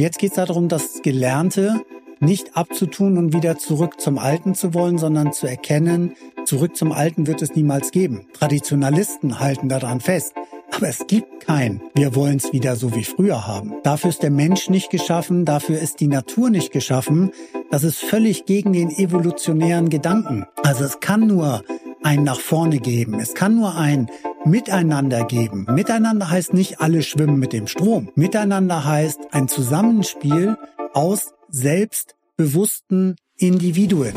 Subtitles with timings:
[0.00, 1.84] Jetzt geht es darum, das Gelernte
[2.20, 6.14] nicht abzutun und wieder zurück zum Alten zu wollen, sondern zu erkennen,
[6.46, 8.24] zurück zum Alten wird es niemals geben.
[8.32, 10.32] Traditionalisten halten daran fest.
[10.74, 13.74] Aber es gibt kein, wir wollen es wieder so wie früher haben.
[13.82, 17.32] Dafür ist der Mensch nicht geschaffen, dafür ist die Natur nicht geschaffen.
[17.70, 20.46] Das ist völlig gegen den evolutionären Gedanken.
[20.62, 21.62] Also es kann nur
[22.02, 23.20] ein nach vorne geben.
[23.20, 24.10] Es kann nur ein
[24.46, 25.66] Miteinander geben.
[25.68, 28.10] Miteinander heißt nicht alle schwimmen mit dem Strom.
[28.14, 30.56] Miteinander heißt ein Zusammenspiel
[30.94, 34.14] aus selbstbewussten Individuen.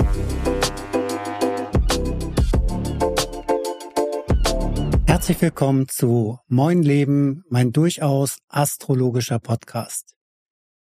[5.05, 10.16] Herzlich willkommen zu Moin Leben, mein durchaus astrologischer Podcast.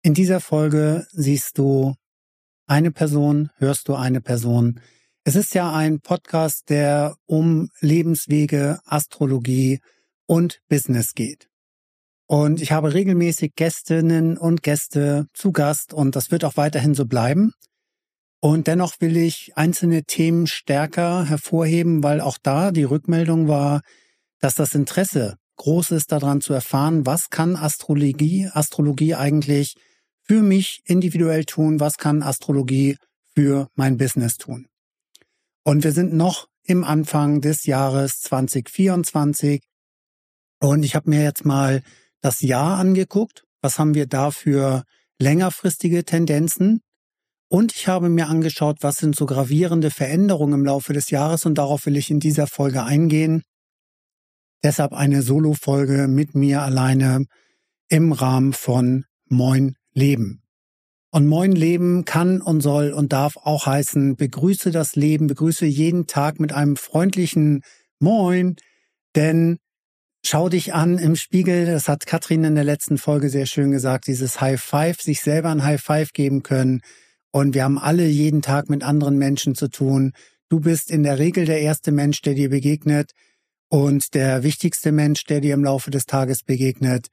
[0.01, 1.95] In dieser Folge siehst du
[2.67, 4.79] eine Person, hörst du eine Person.
[5.27, 9.79] Es ist ja ein Podcast, der um Lebenswege, Astrologie
[10.27, 11.49] und Business geht.
[12.27, 17.07] Und ich habe regelmäßig Gästinnen und Gäste zu Gast und das wird auch weiterhin so
[17.07, 17.53] bleiben.
[18.39, 23.81] Und dennoch will ich einzelne Themen stärker hervorheben, weil auch da die Rückmeldung war,
[24.41, 29.73] dass das Interesse groß ist, daran zu erfahren, was kann Astrologie, Astrologie eigentlich
[30.21, 32.97] für mich individuell tun, was kann Astrologie
[33.33, 34.67] für mein Business tun.
[35.67, 39.63] Und wir sind noch im Anfang des Jahres 2024
[40.61, 41.81] und ich habe mir jetzt mal
[42.21, 43.45] das Jahr angeguckt.
[43.61, 44.83] Was haben wir da für
[45.19, 46.81] längerfristige Tendenzen?
[47.47, 51.55] Und ich habe mir angeschaut, was sind so gravierende Veränderungen im Laufe des Jahres und
[51.57, 53.41] darauf will ich in dieser Folge eingehen.
[54.63, 57.25] Deshalb eine Solo-Folge mit mir alleine
[57.89, 60.44] im Rahmen von Moin Leben.
[61.15, 66.07] Und Moin Leben kann und soll und darf auch heißen, begrüße das Leben, begrüße jeden
[66.07, 67.61] Tag mit einem freundlichen
[67.99, 68.57] Moin,
[69.15, 69.57] denn
[70.27, 74.07] Schau dich an im Spiegel, das hat Katrin in der letzten Folge sehr schön gesagt,
[74.07, 76.81] dieses High Five, sich selber ein High Five geben können.
[77.31, 80.13] Und wir haben alle jeden Tag mit anderen Menschen zu tun.
[80.49, 83.11] Du bist in der Regel der erste Mensch, der dir begegnet
[83.69, 87.07] und der wichtigste Mensch, der dir im Laufe des Tages begegnet.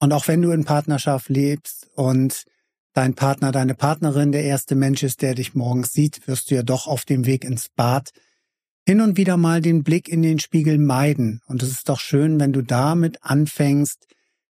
[0.00, 2.46] Und auch wenn du in Partnerschaft lebst und
[2.94, 6.62] dein Partner, deine Partnerin der erste Mensch ist, der dich morgens sieht, wirst du ja
[6.62, 8.10] doch auf dem Weg ins Bad
[8.86, 11.40] hin und wieder mal den Blick in den Spiegel meiden.
[11.46, 14.06] Und es ist doch schön, wenn du damit anfängst,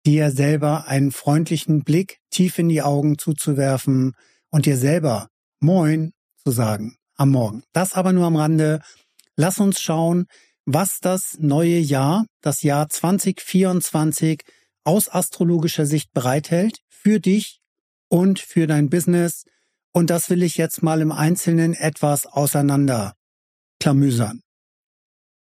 [0.07, 4.13] dir selber einen freundlichen Blick tief in die Augen zuzuwerfen
[4.51, 5.29] und dir selber
[5.61, 6.13] Moin
[6.45, 7.63] zu sagen am Morgen.
[7.73, 8.81] Das aber nur am Rande.
[9.37, 10.27] Lass uns schauen,
[10.67, 14.43] was das neue Jahr, das Jahr 2024
[14.85, 17.61] aus astrologischer Sicht bereithält für dich
[18.09, 19.45] und für dein Business.
[19.93, 23.15] Und das will ich jetzt mal im Einzelnen etwas auseinander
[23.81, 24.41] klamüsern.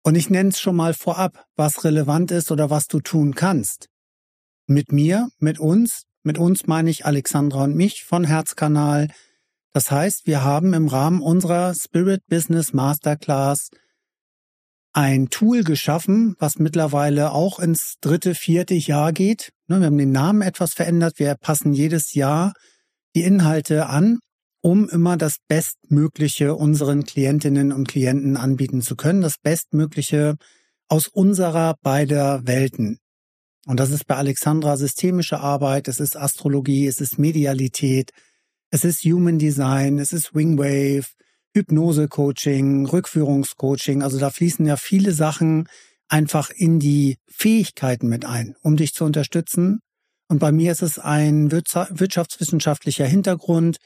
[0.03, 3.87] Und ich nenne es schon mal vorab, was relevant ist oder was du tun kannst.
[4.67, 9.09] Mit mir, mit uns, mit uns meine ich Alexandra und mich von Herzkanal.
[9.73, 13.69] Das heißt, wir haben im Rahmen unserer Spirit Business Masterclass
[14.93, 19.51] ein Tool geschaffen, was mittlerweile auch ins dritte, vierte Jahr geht.
[19.67, 21.13] Ne, wir haben den Namen etwas verändert.
[21.17, 22.53] Wir passen jedes Jahr
[23.15, 24.19] die Inhalte an
[24.61, 30.35] um immer das Bestmögliche unseren Klientinnen und Klienten anbieten zu können, das Bestmögliche
[30.87, 32.99] aus unserer beider Welten.
[33.65, 38.11] Und das ist bei Alexandra systemische Arbeit, es ist Astrologie, es ist Medialität,
[38.69, 41.07] es ist Human Design, es ist Wingwave,
[41.53, 44.03] Hypnose-Coaching, Rückführungscoaching.
[44.03, 45.67] Also da fließen ja viele Sachen
[46.07, 49.79] einfach in die Fähigkeiten mit ein, um dich zu unterstützen.
[50.27, 53.77] Und bei mir ist es ein wirtschaftswissenschaftlicher Hintergrund,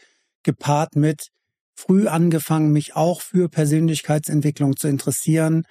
[0.44, 1.30] gepaart mit
[1.76, 5.64] früh angefangen, mich auch für Persönlichkeitsentwicklung zu interessieren,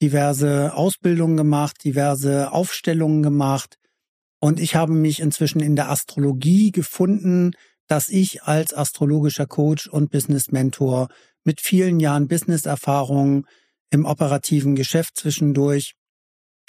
[0.00, 3.78] diverse Ausbildungen gemacht, diverse Aufstellungen gemacht
[4.42, 7.52] und ich habe mich inzwischen in der Astrologie gefunden,
[7.86, 11.06] dass ich als astrologischer Coach und Business Mentor
[11.44, 13.46] mit vielen Jahren Business-Erfahrung
[13.90, 15.94] im operativen Geschäft zwischendurch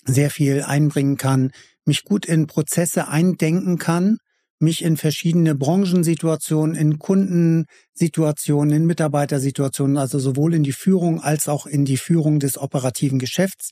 [0.05, 1.51] sehr viel einbringen kann,
[1.85, 4.17] mich gut in Prozesse eindenken kann
[4.63, 11.67] mich in verschiedene Branchensituationen, in Kundensituationen, in Mitarbeitersituationen, also sowohl in die Führung als auch
[11.67, 13.69] in die Führung des operativen Geschäfts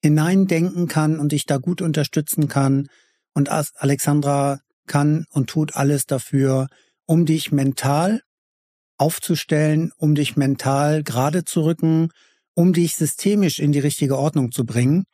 [0.00, 2.88] hineindenken kann und ich da gut unterstützen kann.
[3.34, 6.68] Und Alexandra kann und tut alles dafür,
[7.04, 8.22] um dich mental
[8.98, 12.10] aufzustellen, um dich mental gerade zu rücken,
[12.54, 15.04] um dich systemisch in die richtige Ordnung zu bringen.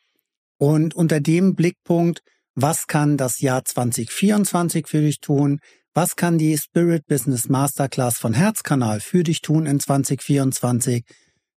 [0.59, 2.23] Und unter dem Blickpunkt
[2.57, 5.59] was kann das Jahr 2024 für dich tun?
[5.93, 11.05] Was kann die Spirit Business Masterclass von Herzkanal für dich tun in 2024?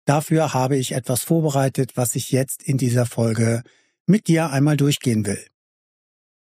[0.06, 3.62] Dafür habe ich etwas vorbereitet, was ich jetzt in dieser Folge
[4.08, 5.46] mit dir einmal durchgehen will.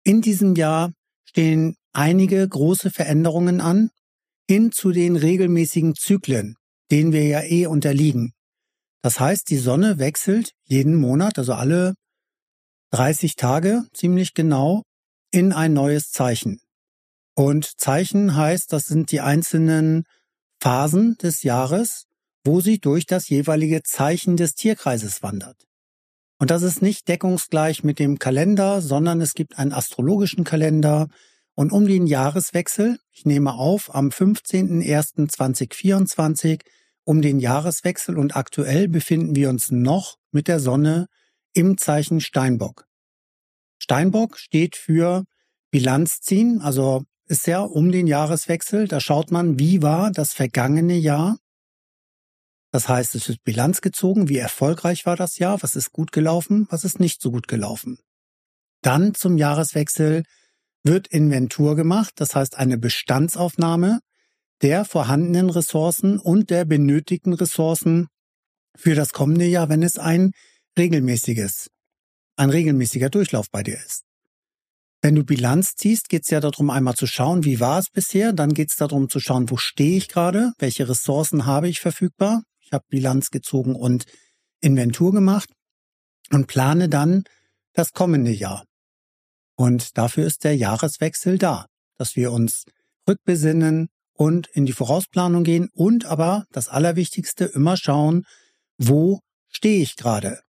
[0.04, 0.92] In diesem Jahr
[1.26, 3.90] stehen einige große Veränderungen an,
[4.50, 6.56] hin zu den regelmäßigen Zyklen,
[6.92, 8.34] denen wir ja eh unterliegen.
[9.02, 11.94] Das heißt, die Sonne wechselt jeden Monat, also alle
[12.92, 14.84] 30 Tage ziemlich genau,
[15.32, 16.60] in ein neues Zeichen.
[17.36, 20.04] Und Zeichen heißt, das sind die einzelnen
[20.62, 22.06] Phasen des Jahres,
[22.46, 25.66] wo sie durch das jeweilige Zeichen des Tierkreises wandert.
[26.40, 31.08] Und das ist nicht deckungsgleich mit dem Kalender, sondern es gibt einen astrologischen Kalender.
[31.56, 36.62] Und um den Jahreswechsel, ich nehme auf, am 15.01.2024,
[37.04, 41.08] um den Jahreswechsel und aktuell befinden wir uns noch mit der Sonne
[41.54, 42.88] im Zeichen Steinbock.
[43.78, 45.26] Steinbock steht für
[45.70, 48.88] Bilanz ziehen, also ist ja um den Jahreswechsel.
[48.88, 51.38] Da schaut man, wie war das vergangene Jahr
[52.74, 56.66] das heißt, es wird Bilanz gezogen, wie erfolgreich war das Jahr, was ist gut gelaufen,
[56.72, 58.00] was ist nicht so gut gelaufen.
[58.82, 60.24] Dann zum Jahreswechsel
[60.84, 64.00] wird Inventur gemacht, das heißt eine Bestandsaufnahme
[64.62, 68.08] der vorhandenen Ressourcen und der benötigten Ressourcen
[68.76, 70.32] für das kommende Jahr, wenn es ein
[70.78, 71.70] regelmäßiges,
[72.38, 74.04] ein regelmäßiger Durchlauf bei dir ist.
[75.02, 78.32] Wenn du Bilanz ziehst, geht es ja darum, einmal zu schauen, wie war es bisher,
[78.32, 82.44] dann geht es darum zu schauen, wo stehe ich gerade, welche Ressourcen habe ich verfügbar,
[82.74, 84.06] habe Bilanz gezogen und
[84.60, 85.50] Inventur gemacht
[86.32, 87.24] und plane dann
[87.74, 88.66] das kommende Jahr.
[89.56, 91.68] Und dafür ist der Jahreswechsel da,
[91.98, 92.66] dass wir uns
[93.08, 98.26] rückbesinnen und in die Vorausplanung gehen und aber das Allerwichtigste immer schauen,
[98.78, 99.20] wo
[99.50, 100.42] stehe ich gerade?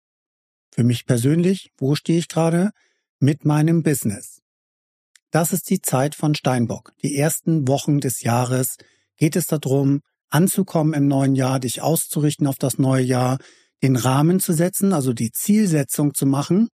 [0.71, 2.71] Für mich persönlich, wo stehe ich gerade
[3.19, 4.41] mit meinem Business?
[5.31, 6.91] Das ist die Zeit von Steinbock.
[7.01, 8.77] Die ersten Wochen des Jahres
[9.17, 13.37] geht es darum, anzukommen im neuen Jahr, dich auszurichten auf das neue Jahr,
[13.81, 16.69] den Rahmen zu setzen, also die Zielsetzung zu machen.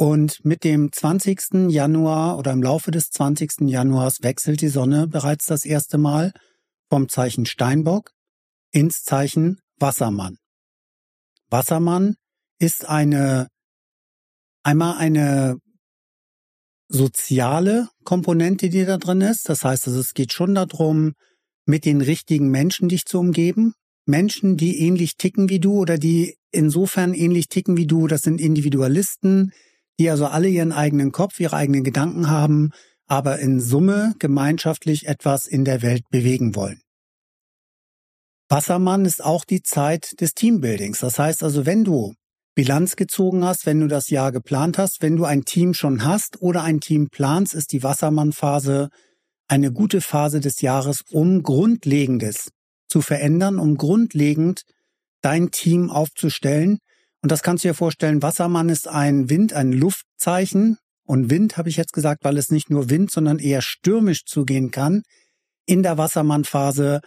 [0.00, 1.68] Und mit dem 20.
[1.68, 3.68] Januar oder im Laufe des 20.
[3.68, 6.32] Januars wechselt die Sonne bereits das erste Mal
[6.88, 8.10] vom Zeichen Steinbock
[8.72, 10.38] ins Zeichen Wassermann.
[11.50, 12.14] Wassermann
[12.58, 13.48] ist eine,
[14.62, 15.58] einmal eine
[16.88, 19.50] soziale Komponente, die da drin ist.
[19.50, 21.12] Das heißt, also es geht schon darum,
[21.66, 23.74] mit den richtigen Menschen dich zu umgeben.
[24.06, 28.40] Menschen, die ähnlich ticken wie du oder die insofern ähnlich ticken wie du, das sind
[28.40, 29.52] Individualisten,
[30.00, 32.70] die also alle ihren eigenen Kopf, ihre eigenen Gedanken haben,
[33.06, 36.80] aber in Summe gemeinschaftlich etwas in der Welt bewegen wollen.
[38.48, 41.00] Wassermann ist auch die Zeit des Teambuildings.
[41.00, 42.14] Das heißt also, wenn du
[42.54, 46.40] Bilanz gezogen hast, wenn du das Jahr geplant hast, wenn du ein Team schon hast
[46.40, 48.88] oder ein Team planst, ist die Wassermann-Phase
[49.48, 52.48] eine gute Phase des Jahres, um Grundlegendes
[52.88, 54.62] zu verändern, um grundlegend
[55.20, 56.78] dein Team aufzustellen.
[57.22, 60.78] Und das kannst du dir vorstellen, Wassermann ist ein Wind, ein Luftzeichen.
[61.04, 64.70] Und Wind habe ich jetzt gesagt, weil es nicht nur Wind, sondern eher stürmisch zugehen
[64.70, 65.02] kann.
[65.66, 67.00] In der Wassermannphase,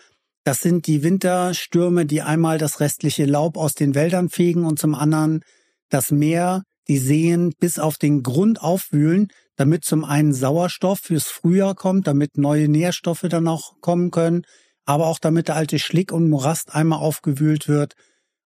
[0.44, 4.94] das sind die Winterstürme, die einmal das restliche Laub aus den Wäldern fegen und zum
[4.94, 5.42] anderen
[5.90, 11.76] das Meer, die Seen bis auf den Grund aufwühlen damit zum einen Sauerstoff fürs Frühjahr
[11.76, 14.44] kommt, damit neue Nährstoffe dann auch kommen können,
[14.86, 17.94] aber auch damit der alte Schlick und Morast einmal aufgewühlt wird.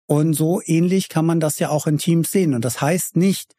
[0.06, 2.54] Und so ähnlich kann man das ja auch in Teams sehen.
[2.54, 3.56] Und das heißt nicht,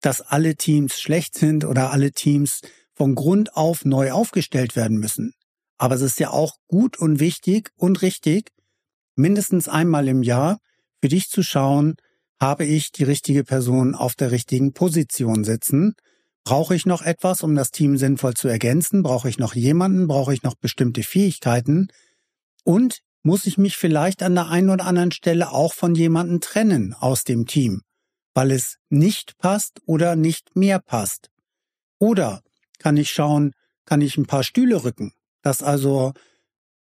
[0.00, 2.60] dass alle Teams schlecht sind oder alle Teams
[2.94, 5.34] von Grund auf neu aufgestellt werden müssen.
[5.76, 8.50] Aber es ist ja auch gut und wichtig und richtig,
[9.16, 10.58] mindestens einmal im Jahr
[11.00, 11.96] für dich zu schauen,
[12.40, 15.94] habe ich die richtige Person auf der richtigen Position sitzen
[16.48, 19.02] Brauche ich noch etwas, um das Team sinnvoll zu ergänzen?
[19.02, 20.06] Brauche ich noch jemanden?
[20.06, 21.88] Brauche ich noch bestimmte Fähigkeiten?
[22.64, 26.94] Und muss ich mich vielleicht an der einen oder anderen Stelle auch von jemanden trennen
[26.94, 27.82] aus dem Team,
[28.34, 31.30] weil es nicht passt oder nicht mehr passt?
[31.98, 32.42] Oder
[32.78, 33.52] kann ich schauen,
[33.84, 36.12] kann ich ein paar Stühle rücken, dass also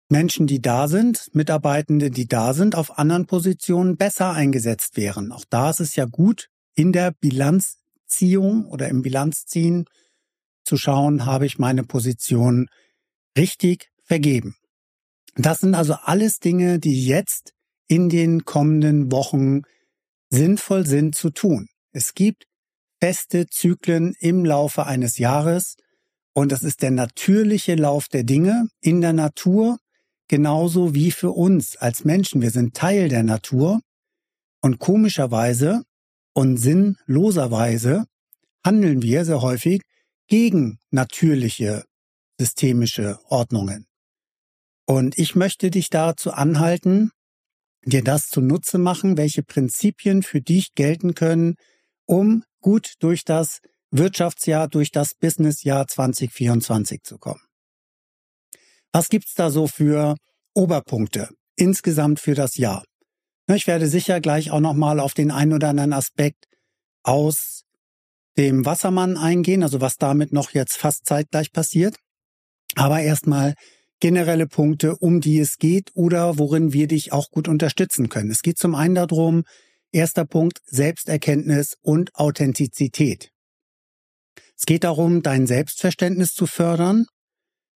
[0.08, 5.32] Menschen, die da sind, Mitarbeitende, die da sind, auf anderen Positionen besser eingesetzt wären.
[5.32, 9.86] Auch da ist es ja gut, in der Bilanz Bilanzziehung oder im Bilanzziehen
[10.64, 12.68] zu schauen, habe ich meine Position
[13.36, 14.54] richtig vergeben.
[15.34, 17.52] Das sind also alles Dinge, die jetzt
[17.88, 19.62] in den kommenden Wochen
[20.30, 21.68] sinnvoll sind zu tun.
[21.92, 22.46] Es gibt
[23.00, 25.76] feste Zyklen im Laufe eines Jahres
[26.34, 29.78] und das ist der natürliche Lauf der Dinge in der Natur,
[30.28, 32.40] genauso wie für uns als Menschen.
[32.40, 33.80] Wir sind Teil der Natur
[34.60, 35.82] und komischerweise
[36.34, 38.04] und sinnloserweise
[38.64, 39.82] handeln wir sehr häufig
[40.28, 41.84] gegen natürliche
[42.38, 43.86] systemische Ordnungen.
[44.92, 47.12] Und ich möchte dich dazu anhalten,
[47.82, 51.54] dir das zunutze machen, welche Prinzipien für dich gelten können,
[52.04, 57.40] um gut durch das Wirtschaftsjahr durch das Businessjahr 2024 zu kommen.
[58.92, 60.14] Was gibt's da so für
[60.52, 62.84] Oberpunkte insgesamt für das Jahr?
[63.46, 66.44] Ich werde sicher gleich auch nochmal auf den einen oder anderen Aspekt
[67.02, 67.62] aus
[68.36, 71.96] dem Wassermann eingehen, also was damit noch jetzt fast zeitgleich passiert.
[72.74, 73.54] Aber erstmal
[74.02, 78.32] generelle Punkte, um die es geht oder worin wir dich auch gut unterstützen können.
[78.32, 79.44] Es geht zum einen darum,
[79.92, 83.30] erster Punkt, Selbsterkenntnis und Authentizität.
[84.58, 87.06] Es geht darum, dein Selbstverständnis zu fördern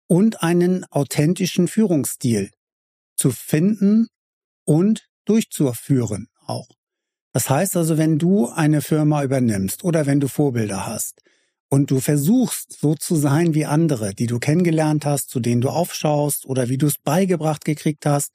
[0.06, 2.50] und einen authentischen Führungsstil
[3.16, 4.06] zu finden
[4.64, 6.68] und durchzuführen auch.
[7.34, 11.20] Das heißt also, wenn du eine Firma übernimmst oder wenn du Vorbilder hast
[11.68, 15.70] und du versuchst so zu sein wie andere, die du kennengelernt hast, zu denen du
[15.70, 18.32] aufschaust oder wie du es beigebracht gekriegt hast,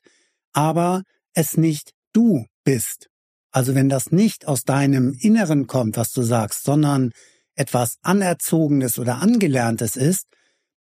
[0.51, 3.09] aber es nicht du bist.
[3.51, 7.11] Also wenn das nicht aus deinem Inneren kommt, was du sagst, sondern
[7.55, 10.25] etwas Anerzogenes oder Angelerntes ist,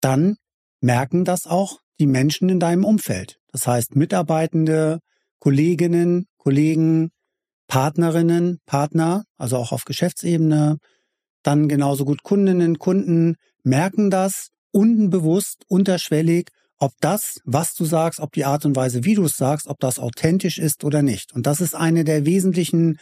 [0.00, 0.36] dann
[0.80, 3.38] merken das auch die Menschen in deinem Umfeld.
[3.52, 5.00] Das heißt Mitarbeitende,
[5.38, 7.10] Kolleginnen, Kollegen,
[7.66, 10.78] Partnerinnen, Partner, also auch auf Geschäftsebene,
[11.42, 18.32] dann genauso gut Kundinnen, Kunden merken das unbewusst, unterschwellig, ob das, was du sagst, ob
[18.32, 21.32] die Art und Weise, wie du es sagst, ob das authentisch ist oder nicht.
[21.32, 22.98] Und das ist eine der wesentlichen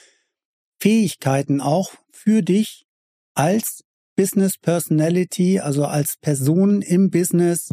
[0.81, 2.85] Fähigkeiten auch für dich
[3.35, 3.83] als
[4.17, 7.69] Business Personality, also als Person im Business,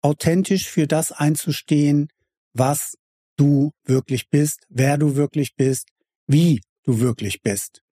[0.00, 2.08] authentisch für das einzustehen,
[2.52, 2.94] was
[3.36, 5.88] du wirklich bist, wer du wirklich bist,
[6.28, 7.82] wie du wirklich bist.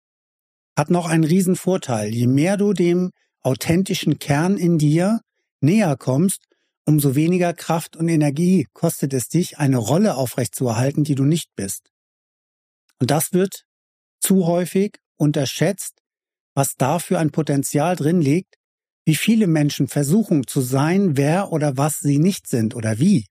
[0.76, 2.12] Hat noch einen riesen Vorteil.
[2.12, 5.20] Je mehr du dem authentischen Kern in dir
[5.60, 6.44] näher kommst,
[6.84, 11.90] umso weniger Kraft und Energie kostet es dich, eine Rolle aufrechtzuerhalten, die du nicht bist.
[12.98, 13.64] Und das wird
[14.20, 16.00] zu häufig unterschätzt,
[16.54, 18.54] was da für ein Potenzial drin liegt,
[19.04, 23.26] wie viele Menschen versuchen zu sein, wer oder was sie nicht sind oder wie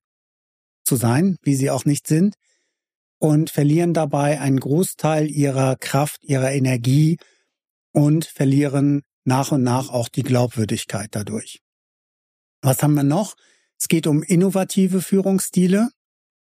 [0.84, 2.36] zu sein, wie sie auch nicht sind,
[3.18, 7.18] und verlieren dabei einen Großteil ihrer Kraft, ihrer Energie
[7.94, 11.62] und verlieren nach und nach auch die Glaubwürdigkeit dadurch.
[12.62, 13.36] Was haben wir noch?
[13.80, 15.90] Es geht um innovative Führungsstile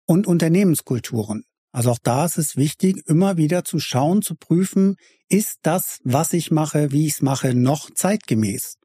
[0.05, 1.43] und Unternehmenskulturen.
[1.71, 4.95] Also auch da ist es wichtig, immer wieder zu schauen, zu prüfen,
[5.27, 8.77] ist das, was ich mache, wie ich es mache, noch zeitgemäß?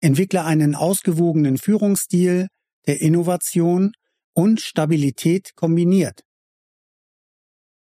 [0.00, 2.48] Entwickle einen ausgewogenen Führungsstil,
[2.86, 3.92] der Innovation
[4.32, 6.22] und Stabilität kombiniert.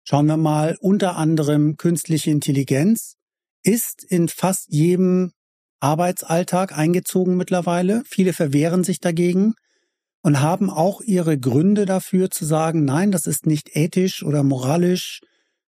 [0.03, 3.15] Schauen wir mal unter anderem künstliche Intelligenz
[3.63, 5.31] ist in fast jedem
[5.79, 8.03] Arbeitsalltag eingezogen mittlerweile.
[8.05, 9.53] Viele verwehren sich dagegen
[10.21, 15.21] und haben auch ihre Gründe dafür zu sagen, nein, das ist nicht ethisch oder moralisch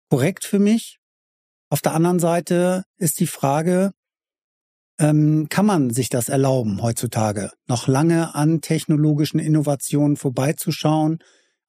[0.10, 1.00] korrekt für mich.
[1.70, 3.92] Auf der anderen Seite ist die Frage,
[5.00, 11.18] ähm, kann man sich das erlauben heutzutage, noch lange an technologischen Innovationen vorbeizuschauen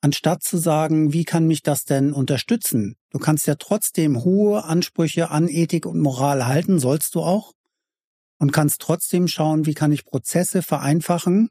[0.04, 2.96] anstatt zu sagen, wie kann mich das denn unterstützen?
[3.14, 7.52] Du kannst ja trotzdem hohe Ansprüche an Ethik und Moral halten, sollst du auch.
[8.40, 11.48] Und kannst trotzdem schauen, wie kann ich Prozesse vereinfachen?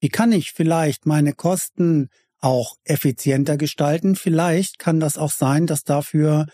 [0.00, 4.16] Wie kann ich vielleicht meine Kosten auch effizienter gestalten?
[4.16, 6.46] Vielleicht kann das auch sein, dass dafür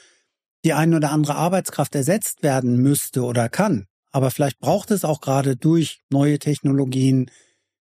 [0.64, 3.86] die ein oder andere Arbeitskraft ersetzt werden müsste oder kann.
[4.10, 7.30] Aber vielleicht braucht es auch gerade durch neue Technologien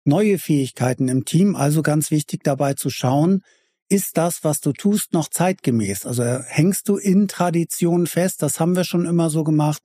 [0.04, 1.56] neue Fähigkeiten im Team.
[1.56, 3.44] Also ganz wichtig dabei zu schauen,
[3.89, 6.05] ist das, was du tust, noch zeitgemäß?
[6.05, 8.41] Also hängst du in Tradition fest?
[8.43, 9.81] Das haben wir schon immer so gemacht.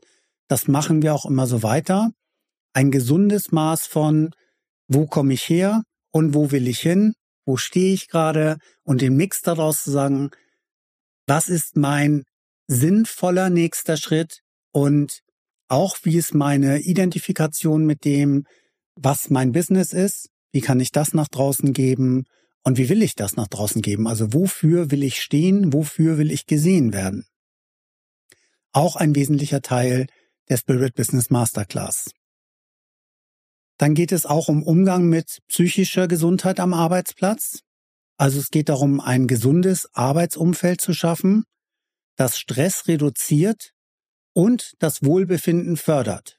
[0.47, 2.11] Das machen wir auch immer so weiter.
[2.75, 4.31] Ein gesundes Maß von,
[4.89, 7.15] wo komme ich her und wo will ich hin?
[7.47, 8.59] Wo stehe ich gerade?
[8.83, 10.31] Und den Mix daraus zu sagen,
[11.27, 12.25] was ist mein
[12.67, 14.41] sinnvoller nächster Schritt?
[14.71, 15.21] Und
[15.69, 18.45] auch wie ist meine Identifikation mit dem,
[18.97, 22.27] was mein Business ist, wie kann ich das nach draußen geben
[22.65, 24.09] und wie will ich das nach draußen geben?
[24.09, 27.27] Also wofür will ich stehen, wofür will ich gesehen werden?
[28.73, 30.07] Auch ein wesentlicher Teil
[30.49, 32.11] der Spirit Business Masterclass.
[33.77, 37.61] Dann geht es auch um Umgang mit psychischer Gesundheit am Arbeitsplatz.
[38.17, 41.45] Also es geht darum, ein gesundes Arbeitsumfeld zu schaffen,
[42.17, 43.73] das Stress reduziert
[44.33, 46.39] und das Wohlbefinden fördert.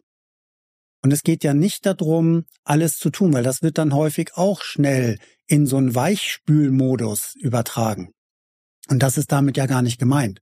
[1.03, 4.63] Und es geht ja nicht darum, alles zu tun, weil das wird dann häufig auch
[4.63, 8.11] schnell in so einen Weichspülmodus übertragen.
[8.89, 10.39] Und das ist damit ja gar nicht gemeint.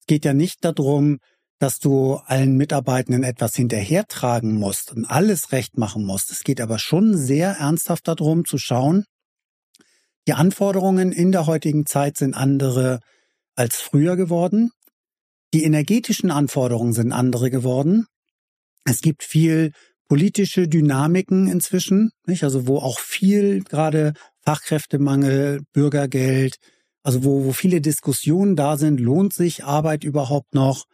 [0.00, 1.18] Es geht ja nicht darum,
[1.58, 6.30] dass du allen Mitarbeitenden etwas hinterhertragen musst und alles recht machen musst.
[6.30, 9.04] Es geht aber schon sehr ernsthaft darum zu schauen,
[10.28, 12.98] die Anforderungen in der heutigen Zeit sind andere
[13.54, 14.70] als früher geworden.
[15.54, 18.06] Die energetischen Anforderungen sind andere geworden.
[18.84, 19.72] Es gibt viel
[20.08, 22.44] politische Dynamiken inzwischen, nicht?
[22.44, 24.12] Also wo auch viel gerade
[24.44, 26.56] Fachkräftemangel, Bürgergeld,
[27.02, 30.84] also wo, wo viele Diskussionen da sind, lohnt sich Arbeit überhaupt noch?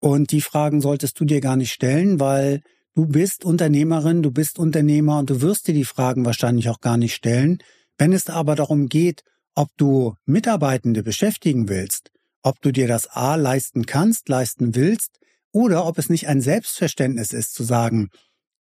[0.00, 2.60] Und die Fragen solltest du dir gar nicht stellen, weil
[2.94, 6.96] du bist Unternehmerin, du bist Unternehmer und du wirst dir die Fragen wahrscheinlich auch gar
[6.96, 7.58] nicht stellen.
[7.98, 9.22] Wenn es aber darum geht,
[9.54, 12.10] ob du Mitarbeitende beschäftigen willst,
[12.42, 15.18] ob du dir das A leisten kannst, leisten willst,
[15.52, 18.08] oder ob es nicht ein Selbstverständnis ist zu sagen,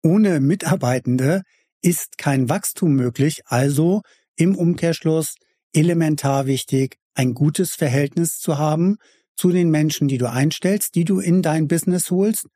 [0.03, 1.43] ohne Mitarbeitende
[1.81, 4.01] ist kein Wachstum möglich, also
[4.35, 5.35] im Umkehrschluss
[5.73, 8.97] elementar wichtig, ein gutes Verhältnis zu haben
[9.35, 12.47] zu den Menschen, die du einstellst, die du in dein Business holst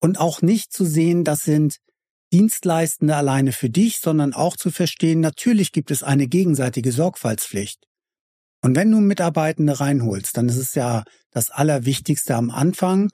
[0.00, 1.78] und auch nicht zu sehen, das sind
[2.32, 7.86] Dienstleistende alleine für dich, sondern auch zu verstehen, natürlich gibt es eine gegenseitige Sorgfaltspflicht.
[8.62, 13.10] Und wenn du Mitarbeitende reinholst, dann ist es ja das Allerwichtigste am Anfang,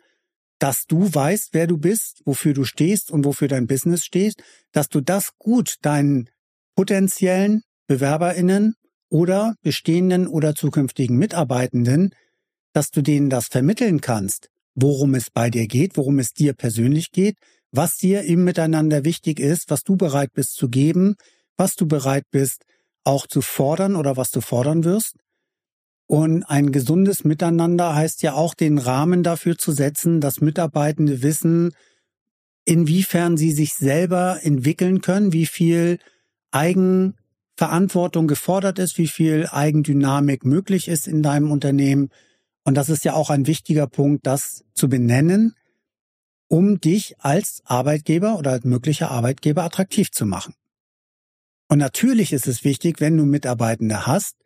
[0.58, 4.88] dass du weißt, wer du bist, wofür du stehst und wofür dein Business steht, dass
[4.88, 6.28] du das gut deinen
[6.74, 8.74] potenziellen Bewerberinnen
[9.08, 12.14] oder bestehenden oder zukünftigen Mitarbeitenden,
[12.72, 17.12] dass du denen das vermitteln kannst, worum es bei dir geht, worum es dir persönlich
[17.12, 17.36] geht,
[17.70, 21.16] was dir im Miteinander wichtig ist, was du bereit bist zu geben,
[21.56, 22.64] was du bereit bist
[23.04, 25.16] auch zu fordern oder was du fordern wirst.
[26.08, 31.74] Und ein gesundes Miteinander heißt ja auch, den Rahmen dafür zu setzen, dass Mitarbeitende wissen,
[32.64, 35.98] inwiefern sie sich selber entwickeln können, wie viel
[36.50, 42.08] Eigenverantwortung gefordert ist, wie viel Eigendynamik möglich ist in deinem Unternehmen.
[42.64, 45.56] Und das ist ja auch ein wichtiger Punkt, das zu benennen,
[46.48, 50.54] um dich als Arbeitgeber oder als möglicher Arbeitgeber attraktiv zu machen.
[51.68, 54.36] Und natürlich ist es wichtig, wenn du Mitarbeitende hast,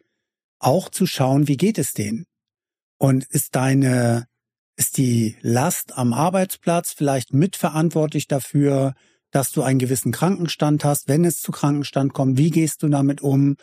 [0.63, 2.25] auch zu schauen, wie geht es denen?
[2.99, 4.27] Und ist deine,
[4.77, 8.95] ist die Last am Arbeitsplatz vielleicht mitverantwortlich dafür,
[9.31, 12.39] dass du einen gewissen Krankenstand hast, wenn es zu Krankenstand kommt?
[12.39, 13.57] Wie gehst du damit um?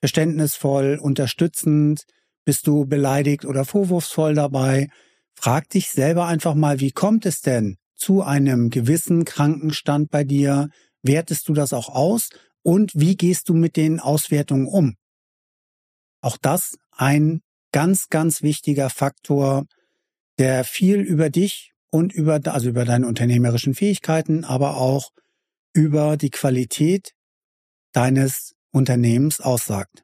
[0.00, 2.04] Verständnisvoll, unterstützend?
[2.44, 4.88] Bist du beleidigt oder vorwurfsvoll dabei?
[5.34, 10.68] Frag dich selber einfach mal, wie kommt es denn zu einem gewissen Krankenstand bei dir?
[11.02, 12.30] Wertest du das auch aus?
[12.62, 14.96] Und wie gehst du mit den Auswertungen um?
[16.20, 17.40] Auch das ein
[17.72, 19.66] ganz, ganz wichtiger Faktor,
[20.38, 25.10] der viel über dich und über, also über deine unternehmerischen Fähigkeiten, aber auch
[25.72, 27.12] über die Qualität
[27.92, 30.02] deines Unternehmens aussagt.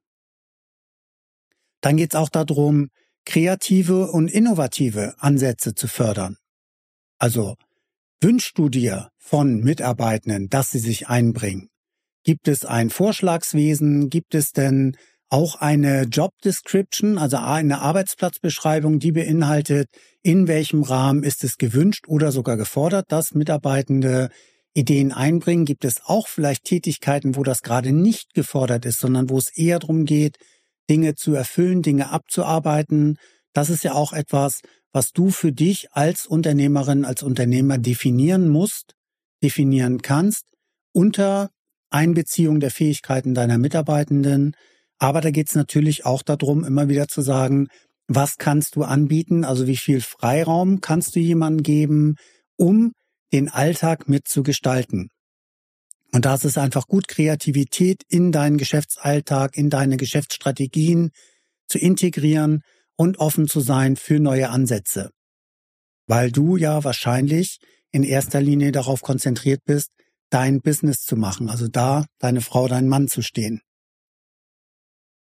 [1.80, 2.88] Dann geht es auch darum,
[3.24, 6.36] kreative und innovative Ansätze zu fördern.
[7.18, 7.56] Also
[8.20, 11.68] wünschst du dir von Mitarbeitenden, dass sie sich einbringen?
[12.24, 14.10] Gibt es ein Vorschlagswesen?
[14.10, 14.96] Gibt es denn
[15.32, 19.88] auch eine Job Description, also eine Arbeitsplatzbeschreibung, die beinhaltet,
[20.22, 24.28] in welchem Rahmen ist es gewünscht oder sogar gefordert, dass Mitarbeitende
[24.74, 25.64] Ideen einbringen.
[25.64, 29.78] Gibt es auch vielleicht Tätigkeiten, wo das gerade nicht gefordert ist, sondern wo es eher
[29.78, 30.36] darum geht,
[30.90, 33.16] Dinge zu erfüllen, Dinge abzuarbeiten.
[33.54, 34.60] Das ist ja auch etwas,
[34.92, 38.96] was du für dich als Unternehmerin, als Unternehmer definieren musst,
[39.42, 40.44] definieren kannst,
[40.92, 41.48] unter
[41.88, 44.54] Einbeziehung der Fähigkeiten deiner Mitarbeitenden,
[45.02, 47.66] aber da geht es natürlich auch darum, immer wieder zu sagen,
[48.06, 52.14] was kannst du anbieten, also wie viel Freiraum kannst du jemandem geben,
[52.56, 52.92] um
[53.32, 55.08] den Alltag mitzugestalten.
[56.12, 61.10] Und da ist es einfach gut, Kreativität in deinen Geschäftsalltag, in deine Geschäftsstrategien
[61.66, 62.60] zu integrieren
[62.94, 65.10] und offen zu sein für neue Ansätze.
[66.06, 67.58] Weil du ja wahrscheinlich
[67.90, 69.88] in erster Linie darauf konzentriert bist,
[70.30, 73.62] dein Business zu machen, also da deine Frau, dein Mann zu stehen.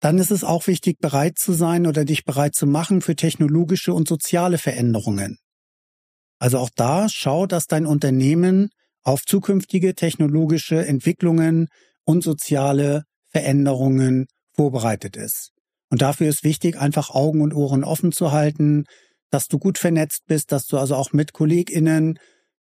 [0.04, 3.94] Dann ist es auch wichtig, bereit zu sein oder dich bereit zu machen für technologische
[3.94, 5.38] und soziale Veränderungen.
[6.38, 8.68] Also auch da schau, dass dein Unternehmen
[9.02, 11.68] auf zukünftige technologische Entwicklungen
[12.04, 15.52] und soziale Veränderungen vorbereitet ist.
[15.88, 18.84] Und dafür ist wichtig, einfach Augen und Ohren offen zu halten,
[19.30, 22.18] dass du gut vernetzt bist, dass du also auch mit KollegInnen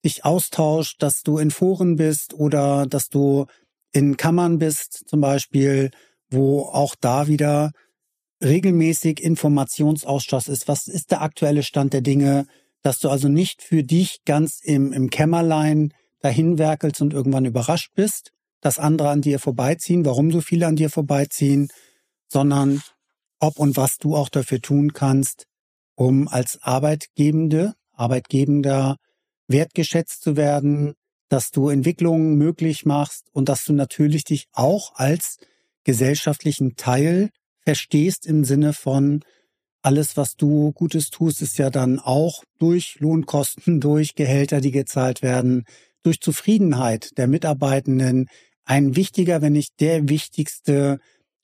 [0.06, 3.48] dich austauscht, dass du in Foren bist oder dass du
[3.92, 5.90] in Kammern bist, zum Beispiel,
[6.32, 7.72] wo auch da wieder
[8.44, 10.67] regelmäßig Informationsaustausch ist.
[10.67, 12.48] Was ist der aktuelle Stand der Dinge?
[12.82, 17.91] Dass du also nicht für dich ganz im, im Kämmerlein dahin werkelst und irgendwann überrascht
[17.94, 21.67] bist, dass andere an dir vorbeiziehen, warum so viele an dir vorbeiziehen,
[22.28, 22.82] sondern
[23.39, 25.46] ob und was du auch dafür tun kannst,
[25.96, 28.98] um als Arbeitgebende, Arbeitgebender
[29.48, 30.94] wertgeschätzt zu werden,
[31.30, 35.38] dass du Entwicklungen möglich machst und dass du natürlich dich auch als
[35.84, 37.30] gesellschaftlichen Teil
[37.63, 39.24] verstehst im Sinne von
[39.82, 45.22] alles, was du Gutes tust, ist ja dann auch durch Lohnkosten, durch Gehälter, die gezahlt
[45.22, 45.65] werden,
[46.04, 48.28] durch Zufriedenheit der Mitarbeitenden
[48.63, 51.00] ein wichtiger, wenn nicht der wichtigste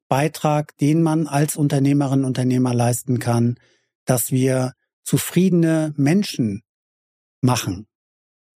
[0.07, 3.55] Beitrag, den man als Unternehmerin, Unternehmer leisten kann,
[4.05, 4.73] dass wir
[5.03, 6.63] zufriedene Menschen
[7.41, 7.87] machen.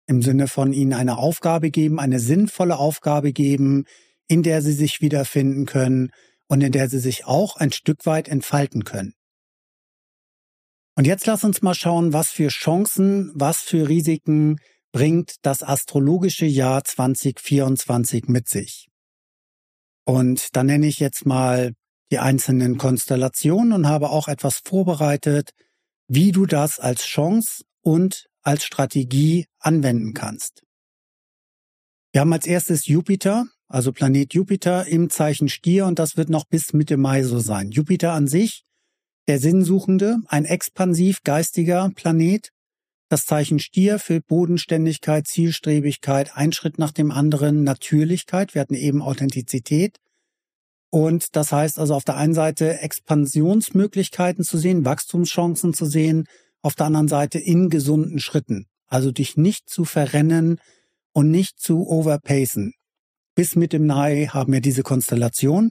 [0.06, 3.84] Im Sinne von ihnen eine Aufgabe geben, eine sinnvolle Aufgabe geben,
[4.30, 6.12] in der sie sich wiederfinden können
[6.46, 9.14] und in der sie sich auch ein Stück weit entfalten können.
[10.96, 14.60] Und jetzt lass uns mal schauen, was für Chancen, was für Risiken
[14.92, 18.86] bringt das astrologische Jahr 2024 mit sich.
[20.04, 21.72] Und da nenne ich jetzt mal
[22.12, 25.50] die einzelnen Konstellationen und habe auch etwas vorbereitet,
[26.06, 30.62] wie du das als Chance und als Strategie anwenden kannst.
[32.12, 36.44] Wir haben als erstes Jupiter, also Planet Jupiter im Zeichen Stier und das wird noch
[36.44, 37.70] bis Mitte Mai so sein.
[37.70, 38.64] Jupiter an sich,
[39.28, 42.50] der Sinnsuchende, ein expansiv geistiger Planet,
[43.08, 48.54] das Zeichen Stier für Bodenständigkeit, Zielstrebigkeit, ein Schritt nach dem anderen, Natürlichkeit.
[48.54, 49.98] Wir hatten eben Authentizität.
[50.90, 56.26] Und das heißt also auf der einen Seite Expansionsmöglichkeiten zu sehen, Wachstumschancen zu sehen,
[56.60, 58.66] auf der anderen Seite in gesunden Schritten.
[58.86, 60.58] Also dich nicht zu verrennen
[61.12, 62.74] und nicht zu overpacen.
[63.34, 65.70] Bis mit dem Mai haben wir diese Konstellation.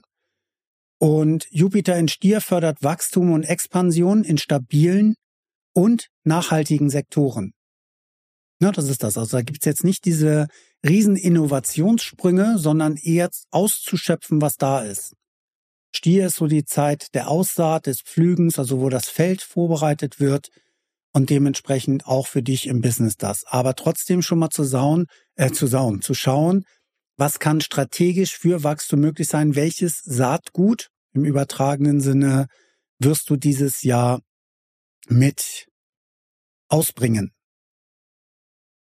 [0.98, 5.14] Und Jupiter in Stier fördert Wachstum und Expansion in stabilen,
[5.72, 7.52] und nachhaltigen Sektoren.
[8.60, 9.16] Ja, das ist das.
[9.16, 10.48] Also da gibt's jetzt nicht diese
[10.86, 15.14] riesen Innovationssprünge, sondern eher auszuschöpfen, was da ist.
[15.94, 20.48] Stier ist so die Zeit der Aussaat, des Pflügens, also wo das Feld vorbereitet wird
[21.12, 23.44] und dementsprechend auch für dich im Business das.
[23.46, 26.64] Aber trotzdem schon mal zu sauen, äh, zu sauen, zu schauen,
[27.20, 32.46] was kann strategisch für Wachstum möglich sein, welches Saatgut im übertragenen Sinne
[32.98, 34.22] wirst du dieses Jahr
[35.06, 35.66] mit
[36.68, 37.32] ausbringen.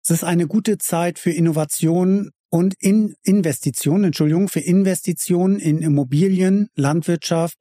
[0.02, 6.68] Es ist eine gute Zeit für Innovation und in Investitionen, Entschuldigung, für Investitionen in Immobilien,
[6.74, 7.58] Landwirtschaft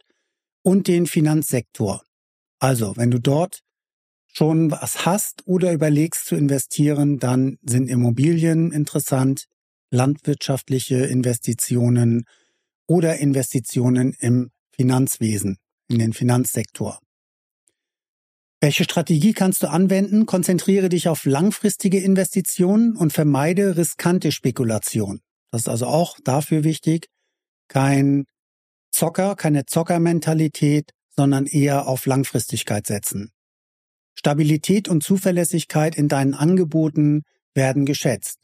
[0.64, 2.02] und den Finanzsektor.
[2.60, 3.60] Also, wenn du dort
[4.28, 9.48] schon was hast oder überlegst zu investieren, dann sind Immobilien interessant,
[9.92, 12.26] landwirtschaftliche Investitionen
[12.88, 17.00] oder Investitionen im Finanzwesen, in den Finanzsektor.
[18.60, 20.26] Welche Strategie kannst du anwenden?
[20.26, 25.22] Konzentriere dich auf langfristige Investitionen und vermeide riskante Spekulation.
[25.52, 27.08] Das ist also auch dafür wichtig.
[27.68, 28.26] Kein
[28.92, 33.32] Zocker, keine Zockermentalität, sondern eher auf Langfristigkeit setzen.
[34.14, 37.24] Stabilität und Zuverlässigkeit in deinen Angeboten
[37.56, 38.38] werden geschätzt.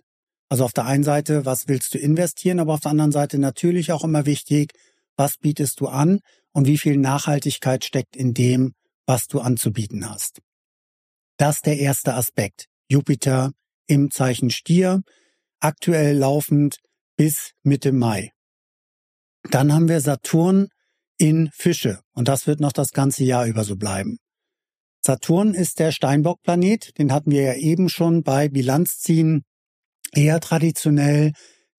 [0.50, 3.92] Also auf der einen Seite, was willst du investieren, aber auf der anderen Seite natürlich
[3.92, 4.72] auch immer wichtig,
[5.18, 6.20] was bietest du an
[6.54, 8.74] und wie viel Nachhaltigkeit steckt in dem,
[9.06, 10.40] was du anzubieten hast.
[11.38, 12.66] Das ist der erste Aspekt.
[12.90, 13.52] Jupiter
[13.88, 15.02] im Zeichen Stier,
[15.60, 16.78] aktuell laufend
[17.16, 18.32] bis Mitte Mai.
[19.52, 20.68] Dann haben wir Saturn
[21.18, 24.18] in Fische und das wird noch das ganze Jahr über so bleiben.
[25.06, 29.44] Saturn ist der Steinbock-Planet, den hatten wir ja eben schon bei Bilanzziehen
[30.14, 31.34] eher traditionell,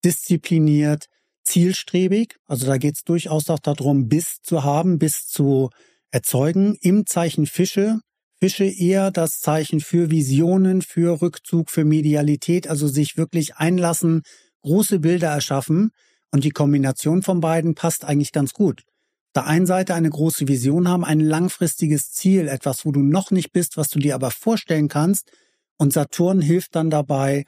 [0.05, 1.07] diszipliniert,
[1.45, 2.37] zielstrebig.
[2.47, 5.71] Also da geht es durchaus auch darum, Biss zu haben, bis zu
[6.11, 7.99] erzeugen im Zeichen Fische.
[8.41, 14.23] Fische eher das Zeichen für Visionen, für Rückzug, für Medialität, also sich wirklich einlassen,
[14.63, 15.91] große Bilder erschaffen.
[16.31, 18.83] Und die Kombination von beiden passt eigentlich ganz gut.
[19.29, 23.31] Auf der einen Seite eine große Vision haben, ein langfristiges Ziel, etwas, wo du noch
[23.31, 25.31] nicht bist, was du dir aber vorstellen kannst.
[25.79, 27.45] Und Saturn hilft dann dabei,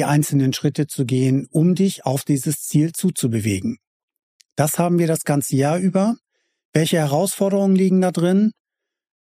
[0.00, 3.76] die einzelnen Schritte zu gehen, um dich auf dieses Ziel zuzubewegen.
[4.56, 6.16] Das haben wir das ganze Jahr über.
[6.72, 8.52] Welche Herausforderungen liegen da drin?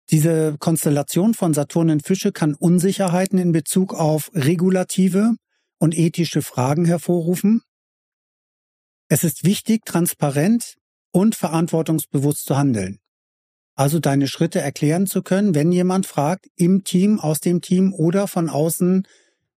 [0.09, 5.35] Diese Konstellation von Saturn in Fische kann Unsicherheiten in Bezug auf regulative
[5.79, 7.61] und ethische Fragen hervorrufen.
[9.09, 10.77] Es ist wichtig, transparent
[11.11, 13.01] und verantwortungsbewusst zu handeln.
[13.75, 18.29] Also deine Schritte erklären zu können, wenn jemand fragt, im Team, aus dem Team oder
[18.29, 19.07] von außen,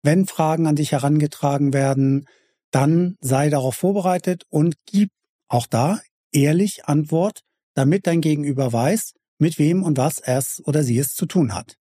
[0.03, 2.27] wenn Fragen an dich herangetragen werden,
[2.71, 5.09] dann sei darauf vorbereitet und gib
[5.47, 5.99] auch da
[6.31, 7.41] ehrlich Antwort
[7.77, 11.53] damit dein Gegenüber weiß, mit wem und was er es oder sie es zu tun
[11.53, 11.77] hat.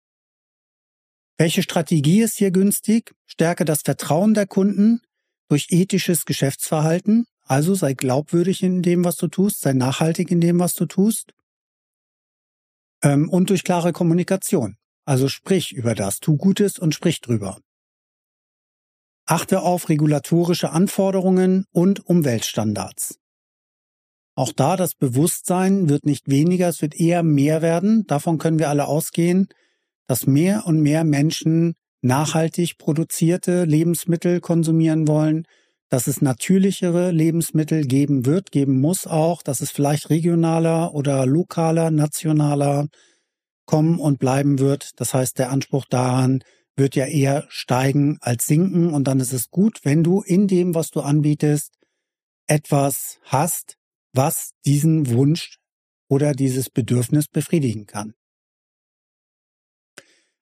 [1.38, 3.14] Welche Strategie ist hier günstig?
[3.24, 5.00] Stärke das Vertrauen der Kunden
[5.48, 10.58] durch ethisches Geschäftsverhalten, also sei glaubwürdig in dem, was du tust, sei nachhaltig in dem,
[10.58, 11.32] was du tust.
[13.02, 14.76] Ähm, und durch klare Kommunikation,
[15.06, 17.58] also sprich über das, tu Gutes und sprich drüber.
[19.26, 23.18] Achte auf regulatorische Anforderungen und Umweltstandards.
[24.36, 28.06] Auch da das Bewusstsein wird nicht weniger, es wird eher mehr werden.
[28.06, 29.48] Davon können wir alle ausgehen,
[30.06, 35.44] dass mehr und mehr Menschen nachhaltig produzierte Lebensmittel konsumieren wollen,
[35.88, 41.90] dass es natürlichere Lebensmittel geben wird, geben muss auch, dass es vielleicht regionaler oder lokaler,
[41.90, 42.88] nationaler
[43.66, 44.90] kommen und bleiben wird.
[44.96, 46.42] Das heißt, der Anspruch daran
[46.76, 50.74] wird ja eher steigen als sinken und dann ist es gut, wenn du in dem,
[50.74, 51.72] was du anbietest,
[52.46, 53.76] etwas hast,
[54.12, 55.58] was diesen Wunsch
[56.08, 58.14] oder dieses Bedürfnis befriedigen kann.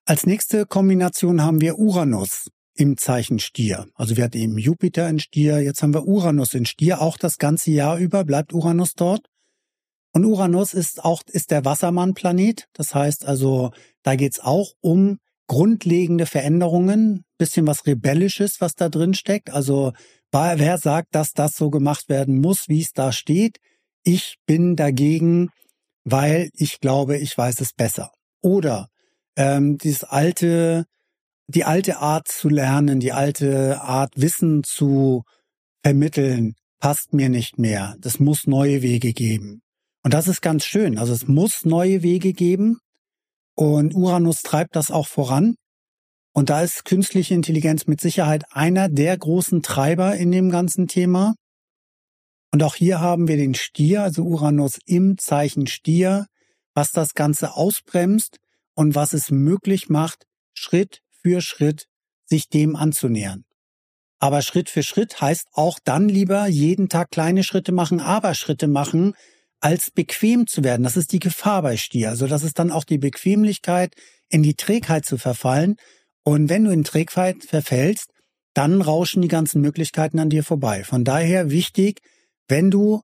[0.05, 3.87] Als nächste Kombination haben wir Uranus im Zeichen Stier.
[3.95, 7.39] Also wir hatten eben Jupiter in Stier, jetzt haben wir Uranus in Stier, auch das
[7.39, 9.27] ganze Jahr über bleibt Uranus dort.
[10.13, 12.69] Und Uranus ist auch ist der Wassermann-Planet.
[12.73, 19.15] Das heißt also, da geht's auch um grundlegende Veränderungen, bisschen was Rebellisches, was da drin
[19.15, 19.51] steckt.
[19.51, 19.93] Also
[20.33, 23.59] wer sagt, dass das so gemacht werden muss, wie es da steht?
[24.03, 25.51] Ich bin dagegen,
[26.05, 28.11] weil ich glaube, ich weiß es besser.
[28.43, 28.89] Oder
[29.37, 30.85] ähm, dieses alte,
[31.47, 35.23] die alte Art zu lernen, die alte Art Wissen zu
[35.83, 37.97] vermitteln, passt mir nicht mehr.
[37.99, 39.63] Das muss neue Wege geben.
[40.03, 40.99] Und das ist ganz schön.
[40.99, 42.79] Also es muss neue Wege geben.
[43.55, 45.57] Und Uranus treibt das auch voran.
[46.33, 51.35] Und da ist künstliche Intelligenz mit Sicherheit einer der großen Treiber in dem ganzen Thema.
[52.51, 56.27] Und auch hier haben wir den Stier, also Uranus im Zeichen Stier,
[56.75, 58.39] was das Ganze ausbremst
[58.75, 61.87] und was es möglich macht, Schritt für Schritt
[62.27, 63.45] sich dem anzunähern.
[64.19, 68.69] Aber Schritt für Schritt heißt auch dann lieber jeden Tag kleine Schritte machen, aber Schritte
[68.69, 69.15] machen,
[69.65, 70.83] als bequem zu werden.
[70.83, 72.11] Das ist die Gefahr bei Stier.
[72.11, 73.95] Also das ist dann auch die Bequemlichkeit,
[74.29, 75.77] in die Trägheit zu verfallen.
[76.23, 78.11] Und wenn du in Trägheit verfällst,
[78.53, 80.85] dann rauschen die ganzen Möglichkeiten an dir vorbei.
[80.85, 82.03] Von daher wichtig,
[82.47, 83.01] wenn du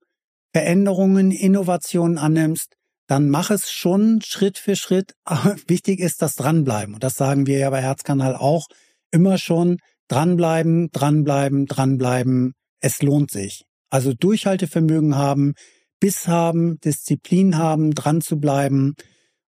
[0.53, 2.75] Veränderungen, Innovationen annimmst,
[3.07, 5.15] dann mach es schon Schritt für Schritt.
[5.25, 6.93] Aber wichtig ist das Dranbleiben.
[6.93, 8.67] Und das sagen wir ja bei Herzkanal auch
[9.11, 9.79] immer schon.
[10.09, 12.53] Dranbleiben, dranbleiben, dranbleiben.
[12.81, 13.65] Es lohnt sich.
[13.89, 15.55] Also Durchhaltevermögen haben,
[16.01, 18.95] Biss haben, Disziplin haben, dran zu bleiben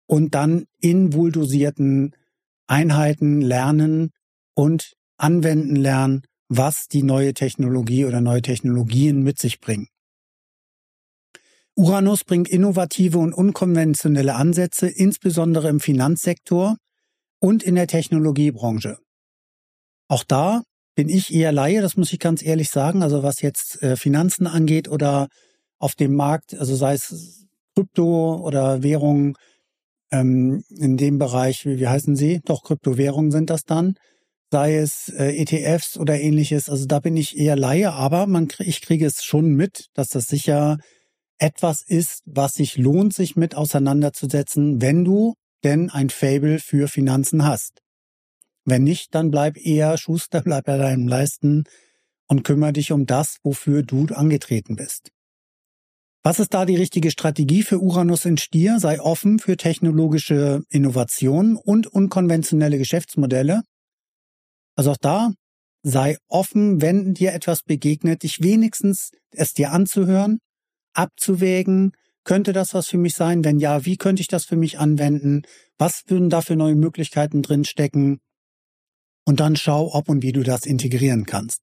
[0.07, 2.15] und dann in wohldosierten
[2.67, 4.12] Einheiten lernen
[4.55, 9.88] und anwenden lernen, was die neue Technologie oder neue Technologien mit sich bringen.
[11.75, 16.75] Uranus bringt innovative und unkonventionelle Ansätze, insbesondere im Finanzsektor
[17.39, 18.97] und in der Technologiebranche.
[20.09, 20.63] Auch da
[20.95, 23.01] bin ich eher Laie, das muss ich ganz ehrlich sagen.
[23.03, 25.29] Also was jetzt äh, Finanzen angeht oder
[25.80, 29.36] auf dem Markt, also sei es Krypto oder Währungen
[30.12, 32.42] ähm, in dem Bereich, wie, wie heißen sie?
[32.46, 33.96] Doch, Kryptowährungen sind das dann.
[34.52, 36.70] Sei es äh, ETFs oder ähnliches.
[36.70, 40.26] Also da bin ich eher Laie, aber man, ich kriege es schon mit, dass das
[40.26, 40.78] sicher
[41.38, 47.46] etwas ist, was sich lohnt, sich mit auseinanderzusetzen, wenn du denn ein Fable für Finanzen
[47.46, 47.82] hast.
[48.65, 51.63] Wenn nicht, dann bleib eher Schuster, bleib bei deinem Leisten
[52.28, 55.12] und kümmere dich um das, wofür du angetreten bist.
[56.23, 58.79] Was ist da die richtige Strategie für Uranus in Stier?
[58.79, 63.63] Sei offen für technologische Innovationen und unkonventionelle Geschäftsmodelle.
[64.75, 65.32] Also auch da
[65.82, 70.39] sei offen, wenn dir etwas begegnet, dich wenigstens es dir anzuhören
[70.93, 73.43] abzuwägen, könnte das was für mich sein?
[73.43, 75.43] Wenn ja, wie könnte ich das für mich anwenden?
[75.77, 78.19] Was würden da für neue Möglichkeiten drinstecken?
[79.25, 81.62] Und dann schau, ob und wie du das integrieren kannst.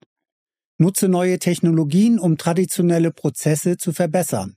[0.79, 4.57] Nutze neue Technologien, um traditionelle Prozesse zu verbessern.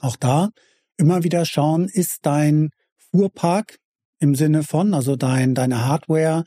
[0.00, 0.50] Auch da
[0.96, 2.70] immer wieder schauen, ist dein
[3.10, 3.78] Fuhrpark
[4.18, 6.44] im Sinne von, also dein, deine Hardware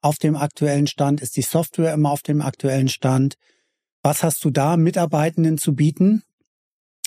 [0.00, 3.34] auf dem aktuellen Stand, ist die Software immer auf dem aktuellen Stand?
[4.02, 6.22] Was hast du da Mitarbeitenden zu bieten?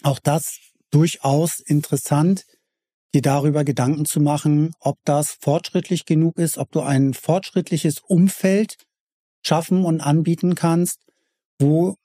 [0.04, 2.46] auch das durchaus interessant,
[3.14, 8.78] dir darüber Gedanken zu machen, ob das fortschrittlich genug ist, ob du ein fortschrittliches Umfeld
[9.44, 11.00] schaffen und anbieten kannst,
[11.62, 11.96] wo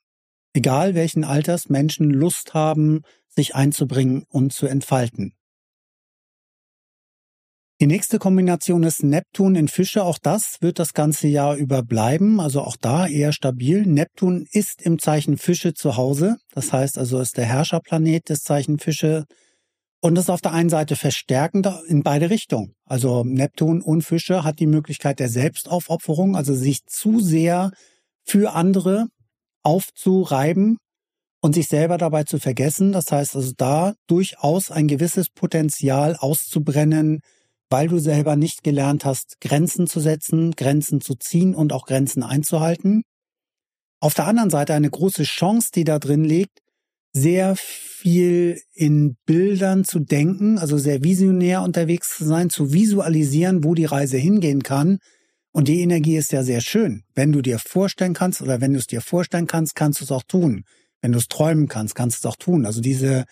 [0.54, 5.34] egal welchen Alters Menschen Lust haben, sich einzubringen und zu entfalten.
[7.78, 10.02] Die nächste Kombination ist Neptun in Fische.
[10.02, 12.40] Auch das wird das ganze Jahr über bleiben.
[12.40, 13.82] Also auch da eher stabil.
[13.82, 16.38] Neptun ist im Zeichen Fische zu Hause.
[16.54, 19.26] Das heißt also ist der Herrscherplanet des Zeichen Fische.
[20.00, 22.74] Und das ist auf der einen Seite verstärkend in beide Richtungen.
[22.86, 27.72] Also Neptun und Fische hat die Möglichkeit der Selbstaufopferung, also sich zu sehr
[28.24, 29.08] für andere
[29.66, 30.78] aufzureiben
[31.42, 32.92] und sich selber dabei zu vergessen.
[32.92, 37.20] Das heißt also da durchaus ein gewisses Potenzial auszubrennen,
[37.68, 42.22] weil du selber nicht gelernt hast, Grenzen zu setzen, Grenzen zu ziehen und auch Grenzen
[42.22, 43.02] einzuhalten.
[44.00, 46.60] Auf der anderen Seite eine große Chance, die da drin liegt,
[47.12, 53.74] sehr viel in Bildern zu denken, also sehr visionär unterwegs zu sein, zu visualisieren, wo
[53.74, 54.98] die Reise hingehen kann.
[55.56, 57.02] Und die Energie ist ja sehr schön.
[57.14, 60.12] Wenn du dir vorstellen kannst oder wenn du es dir vorstellen kannst, kannst du es
[60.12, 60.64] auch tun.
[61.00, 62.66] Wenn du es träumen kannst, kannst du es auch tun.
[62.66, 63.24] Also diese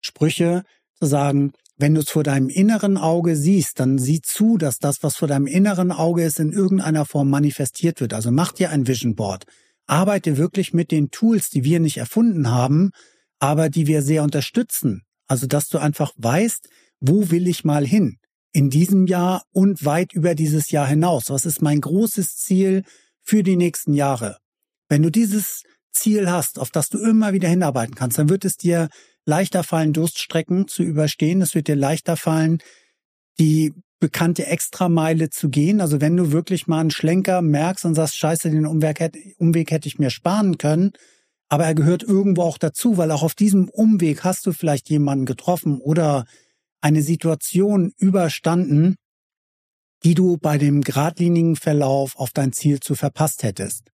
[0.00, 0.62] Sprüche
[0.94, 5.02] zu sagen, wenn du es vor deinem inneren Auge siehst, dann sieh zu, dass das,
[5.02, 8.14] was vor deinem inneren Auge ist, in irgendeiner Form manifestiert wird.
[8.14, 9.46] Also mach dir ein Vision Board.
[9.88, 12.92] Arbeite wirklich mit den Tools, die wir nicht erfunden haben,
[13.40, 15.02] aber die wir sehr unterstützen.
[15.26, 16.68] Also, dass du einfach weißt,
[17.00, 18.18] wo will ich mal hin?
[18.52, 21.30] In diesem Jahr und weit über dieses Jahr hinaus.
[21.30, 22.84] Was ist mein großes Ziel
[23.22, 24.38] für die nächsten Jahre?
[24.88, 25.62] Wenn du dieses
[25.92, 28.88] Ziel hast, auf das du immer wieder hinarbeiten kannst, dann wird es dir
[29.24, 31.40] leichter fallen, Durststrecken zu überstehen.
[31.40, 32.58] Es wird dir leichter fallen,
[33.38, 35.80] die bekannte Extrameile zu gehen.
[35.80, 38.98] Also wenn du wirklich mal einen Schlenker merkst und sagst, scheiße, den Umweg
[39.38, 40.92] Umweg hätte ich mir sparen können,
[41.48, 45.24] aber er gehört irgendwo auch dazu, weil auch auf diesem Umweg hast du vielleicht jemanden
[45.24, 46.24] getroffen oder
[46.82, 48.96] eine Situation überstanden,
[50.04, 53.90] die du bei dem geradlinigen Verlauf auf dein Ziel zu verpasst hättest.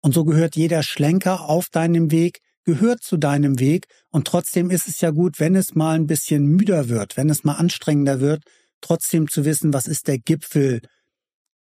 [0.00, 4.88] Und so gehört jeder Schlenker auf deinem Weg gehört zu deinem Weg und trotzdem ist
[4.88, 8.42] es ja gut, wenn es mal ein bisschen müder wird, wenn es mal anstrengender wird,
[8.82, 10.82] trotzdem zu wissen, was ist der Gipfel,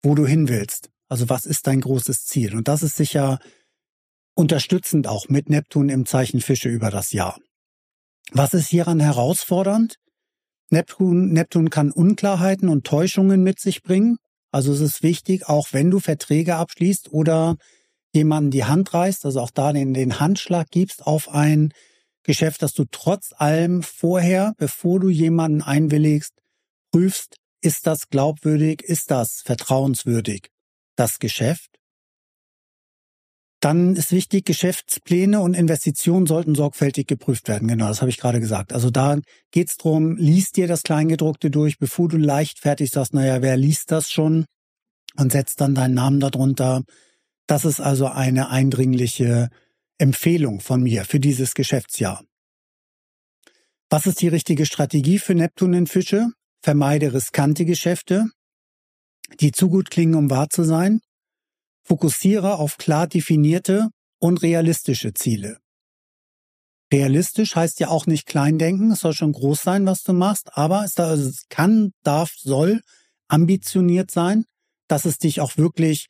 [0.04, 0.92] wo du hin willst.
[1.10, 2.56] Also was ist dein großes Ziel?
[2.56, 3.40] Und das ist sicher
[4.36, 7.40] unterstützend auch mit Neptun im Zeichen Fische über das Jahr.
[8.32, 9.96] Was ist hieran herausfordernd?
[10.72, 14.18] Neptun, Neptun kann Unklarheiten und Täuschungen mit sich bringen.
[14.52, 17.58] Also es ist wichtig, auch wenn du Verträge abschließt oder
[18.14, 21.74] jemanden die Hand reißt, also auch da den, den Handschlag gibst auf ein
[22.24, 26.34] Geschäft, dass du trotz allem vorher, bevor du jemanden einwilligst,
[26.92, 30.50] prüfst, ist das glaubwürdig, ist das vertrauenswürdig,
[30.96, 31.71] das Geschäft.
[33.62, 37.68] Dann ist wichtig, Geschäftspläne und Investitionen sollten sorgfältig geprüft werden.
[37.68, 38.74] Genau, das habe ich gerade gesagt.
[38.74, 39.20] Also da
[39.52, 44.10] geht's drum, liest dir das Kleingedruckte durch, bevor du leichtfertig sagst, naja, wer liest das
[44.10, 44.46] schon
[45.16, 46.82] und setzt dann deinen Namen darunter.
[47.46, 49.50] Das ist also eine eindringliche
[50.00, 52.24] Empfehlung von mir für dieses Geschäftsjahr.
[53.92, 56.30] Was ist die richtige Strategie für Neptun in Fische?
[56.64, 58.26] Vermeide riskante Geschäfte,
[59.40, 61.02] die zu gut klingen, um wahr zu sein.
[61.84, 63.90] Fokussiere auf klar definierte
[64.20, 65.58] und realistische Ziele.
[66.94, 70.58] Realistisch heißt ja auch nicht klein denken, es soll schon groß sein, was du machst,
[70.58, 72.82] aber es kann, darf, soll
[73.30, 74.46] ambitioniert sein,
[74.88, 76.08] dass es dich auch wirklich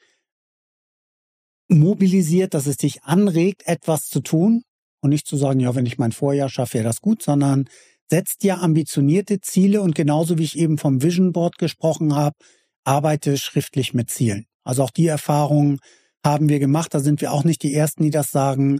[1.68, 4.64] mobilisiert, dass es dich anregt, etwas zu tun
[5.02, 7.70] und nicht zu sagen, ja, wenn ich mein Vorjahr schaffe, wäre das gut, sondern
[8.10, 12.36] setzt dir ambitionierte Ziele und genauso wie ich eben vom Vision Board gesprochen habe,
[12.84, 14.48] arbeite schriftlich mit Zielen.
[14.64, 15.80] Also auch die Erfahrung
[16.24, 16.94] haben wir gemacht.
[16.94, 18.80] Da sind wir auch nicht die Ersten, die das sagen.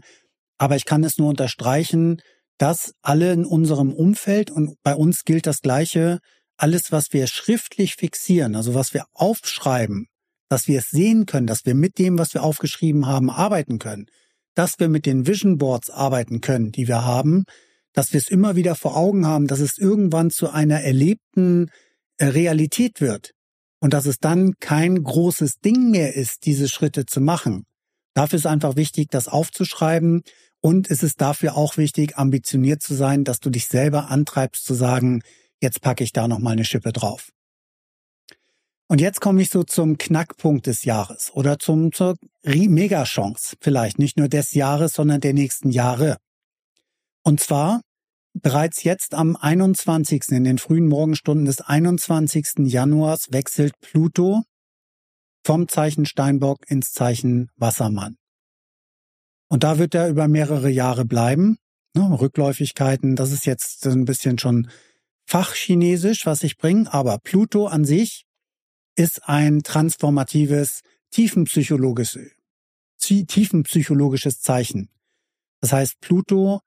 [0.58, 2.22] Aber ich kann es nur unterstreichen,
[2.58, 6.20] dass alle in unserem Umfeld und bei uns gilt das Gleiche,
[6.58, 10.08] alles, was wir schriftlich fixieren, also was wir aufschreiben,
[10.48, 14.06] dass wir es sehen können, dass wir mit dem, was wir aufgeschrieben haben, arbeiten können,
[14.54, 17.46] dass wir mit den Vision Boards arbeiten können, die wir haben,
[17.94, 21.72] dass wir es immer wieder vor Augen haben, dass es irgendwann zu einer erlebten
[22.18, 23.32] äh, Realität wird
[23.82, 27.66] und dass es dann kein großes Ding mehr ist, diese Schritte zu machen.
[28.14, 30.22] Dafür ist einfach wichtig, das aufzuschreiben
[30.62, 34.76] und es ist dafür auch wichtig, ambitioniert zu sein, dass du dich selber antreibst zu
[34.76, 35.22] sagen,
[35.60, 37.32] jetzt packe ich da noch mal eine Schippe drauf.
[38.88, 44.18] Und jetzt komme ich so zum Knackpunkt des Jahres oder zum, zur Megachance vielleicht, nicht
[44.18, 46.18] nur des Jahres, sondern der nächsten Jahre.
[47.24, 47.82] Und zwar
[48.34, 50.30] bereits jetzt am 21.
[50.30, 52.68] in den frühen Morgenstunden des 21.
[52.72, 54.44] Januars wechselt Pluto
[55.46, 58.18] vom Zeichen Steinbock ins Zeichen Wassermann.
[59.50, 61.58] Und da wird er über mehrere Jahre bleiben.
[61.94, 64.70] Ne, Rückläufigkeiten, das ist jetzt ein bisschen schon
[65.26, 68.26] fachchinesisch, was ich bringe, aber Pluto an sich
[68.96, 72.32] ist ein transformatives, tiefenpsychologisches,
[73.00, 74.90] tiefenpsychologisches Zeichen.
[75.60, 76.62] Das heißt, Pluto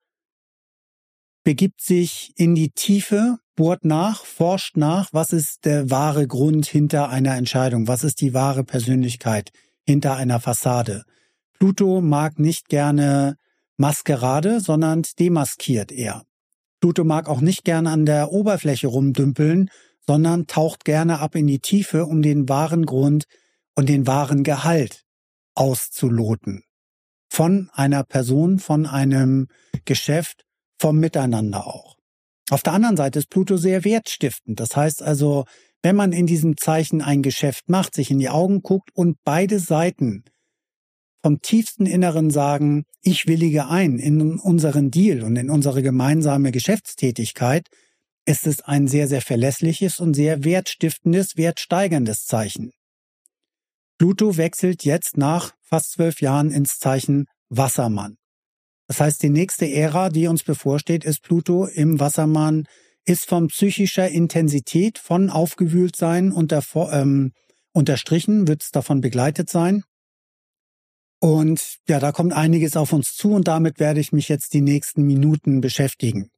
[1.45, 7.11] begibt sich in die Tiefe, bohrt nach, forscht nach, was ist der wahre Grund hinter
[7.11, 9.51] einer Entscheidung, was ist die wahre Persönlichkeit
[9.87, 11.05] hinter einer Fassade.
[11.59, 13.37] Pluto mag nicht gerne
[13.77, 16.25] Maskerade, sondern demaskiert er.
[16.81, 19.71] Pluto mag auch nicht gerne an der Oberfläche rumdümpeln,
[20.07, 23.25] sondern taucht gerne ab in die Tiefe, um den wahren Grund
[23.75, 25.05] und den wahren Gehalt
[25.55, 26.63] auszuloten.
[27.29, 29.49] Von einer Person, von einem
[29.85, 30.45] Geschäft,
[30.79, 31.97] vom Miteinander auch.
[32.51, 34.61] Auf der anderen Seite ist Pluto sehr wertstiftend.
[34.61, 35.45] Das heißt also,
[35.83, 39.59] wenn man in diesem Zeichen ein Geschäft macht, sich in die Augen guckt und beide
[39.59, 40.25] Seiten
[41.23, 47.69] vom tiefsten Inneren sagen, ich willige ein in unseren Deal und in unsere gemeinsame Geschäftstätigkeit,
[48.27, 52.73] ist es ein sehr, sehr verlässliches und sehr wertstiftendes, wertsteigerndes Zeichen.
[53.99, 58.17] Pluto wechselt jetzt nach fast zwölf Jahren ins Zeichen Wassermann.
[58.87, 62.67] Das heißt, die nächste Ära, die uns bevorsteht, ist Pluto im Wassermann,
[63.05, 66.63] ist von psychischer Intensität, von Aufgewühltsein unter,
[66.93, 67.33] ähm,
[67.73, 69.85] unterstrichen, wird es davon begleitet sein.
[71.21, 74.61] Und ja, da kommt einiges auf uns zu und damit werde ich mich jetzt die
[74.61, 76.29] nächsten Minuten beschäftigen.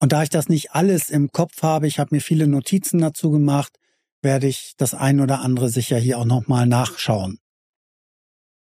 [0.00, 3.30] Und da ich das nicht alles im Kopf habe, ich habe mir viele Notizen dazu
[3.30, 3.78] gemacht,
[4.22, 7.38] werde ich das ein oder andere sicher hier auch nochmal nachschauen.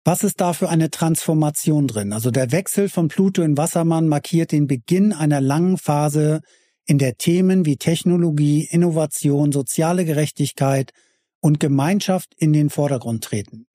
[0.07, 2.13] Was ist da für eine Transformation drin?
[2.13, 6.43] Also der Wechsel von Pluto in Wassermann markiert den Beginn einer langen Phase,
[6.85, 10.93] in der Themen wie Technologie, Innovation, soziale Gerechtigkeit
[11.41, 13.67] und Gemeinschaft in den Vordergrund treten.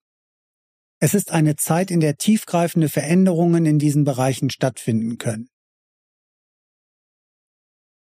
[0.99, 5.49] Es ist eine Zeit, in der tiefgreifende Veränderungen in diesen Bereichen stattfinden können.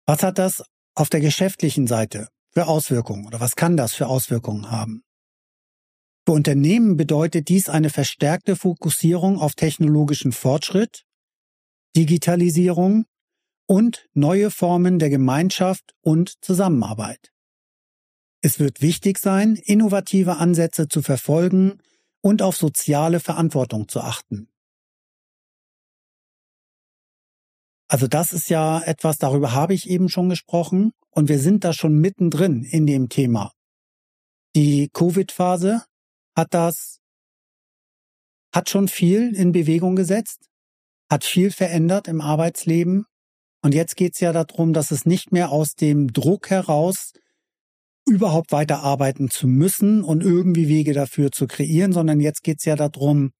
[0.05, 0.63] Was hat das
[0.95, 5.03] auf der geschäftlichen Seite für Auswirkungen oder was kann das für Auswirkungen haben?
[6.25, 11.05] Für Unternehmen bedeutet dies eine verstärkte Fokussierung auf technologischen Fortschritt,
[11.97, 13.05] Digitalisierung
[13.67, 17.31] und neue Formen der Gemeinschaft und Zusammenarbeit.
[18.41, 21.79] Es wird wichtig sein, innovative Ansätze zu verfolgen
[22.21, 24.49] und auf soziale Verantwortung zu achten.
[27.89, 31.73] Also das ist ja etwas, darüber habe ich eben schon gesprochen und wir sind da
[31.73, 33.53] schon mittendrin in dem Thema.
[34.55, 35.83] Die Covid-Phase
[36.35, 36.99] hat das,
[38.53, 40.49] hat schon viel in Bewegung gesetzt,
[41.09, 43.05] hat viel verändert im Arbeitsleben.
[43.61, 47.13] Und jetzt geht's ja darum, dass es nicht mehr aus dem Druck heraus
[48.05, 53.31] überhaupt weiterarbeiten zu müssen und irgendwie Wege dafür zu kreieren, sondern jetzt geht's ja darum,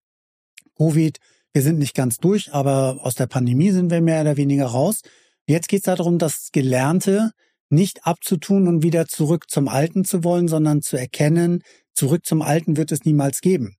[0.77, 1.19] Covid
[1.53, 5.01] wir sind nicht ganz durch, aber aus der Pandemie sind wir mehr oder weniger raus.
[5.45, 7.31] Jetzt geht es darum, das Gelernte
[7.69, 11.61] nicht abzutun und wieder zurück zum Alten zu wollen, sondern zu erkennen,
[11.93, 13.75] zurück zum Alten wird es niemals geben.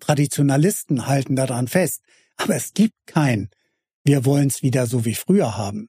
[0.00, 2.02] Traditionalisten halten daran fest,
[2.36, 3.50] aber es gibt kein,
[4.04, 5.88] wir wollen es wieder so wie früher haben.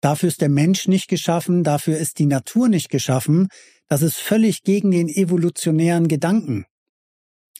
[0.00, 3.48] Dafür ist der Mensch nicht geschaffen, dafür ist die Natur nicht geschaffen,
[3.88, 6.66] das ist völlig gegen den evolutionären Gedanken.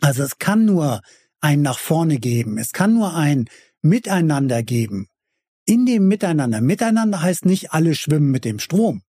[0.01, 1.01] Also es kann nur
[1.41, 2.59] ein nach vorne geben.
[2.59, 3.49] Es kann nur ein
[3.81, 5.09] Miteinander geben.
[5.64, 6.61] In dem Miteinander.
[6.61, 9.03] Miteinander heißt nicht alle schwimmen mit dem Strom.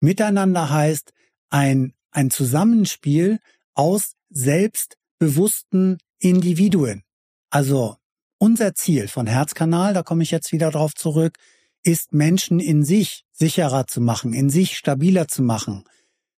[0.00, 1.12] Miteinander heißt
[1.50, 3.38] ein, ein Zusammenspiel
[3.74, 7.02] aus selbstbewussten Individuen.
[7.50, 7.96] Also
[8.38, 11.36] unser Ziel von Herzkanal, da komme ich jetzt wieder drauf zurück,
[11.82, 15.84] ist Menschen in sich sicherer zu machen, in sich stabiler zu machen,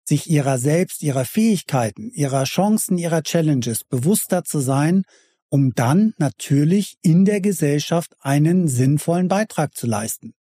[0.05, 5.05] sich ihrer selbst, ihrer Fähigkeiten, ihrer Chancen, ihrer Challenges bewusster zu sein
[5.49, 10.35] um dann natürlich in der Gesellschaft einen sinnvollen Beitrag zu leisten.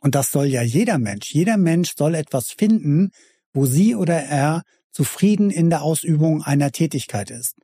[0.00, 1.32] Und das soll ja jeder Mensch.
[1.32, 3.10] Jeder Mensch soll etwas finden,
[3.54, 7.56] wo sie oder er zufrieden in der Ausübung einer Tätigkeit ist.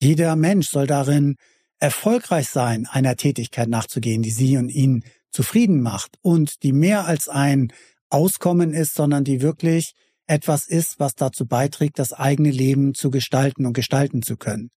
[0.00, 1.36] Jeder Mensch soll darin
[1.78, 7.28] erfolgreich sein, einer Tätigkeit nachzugehen, die sie und ihn zufrieden macht und die mehr als
[7.28, 7.72] ein
[8.08, 9.92] Auskommen ist, sondern die wirklich
[10.26, 14.70] etwas ist, was dazu beiträgt, das eigene Leben zu gestalten und gestalten zu können.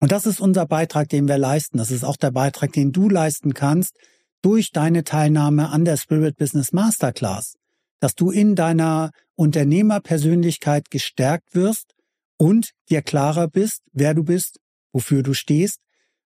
[0.00, 1.78] Und das ist unser Beitrag, den wir leisten.
[1.78, 3.96] Das ist auch der Beitrag, den du leisten kannst
[4.42, 7.56] durch deine Teilnahme an der Spirit Business Masterclass,
[8.00, 11.94] dass du in deiner Unternehmerpersönlichkeit gestärkt wirst
[12.36, 14.58] und dir klarer bist, wer du bist,
[14.92, 15.78] wofür du stehst,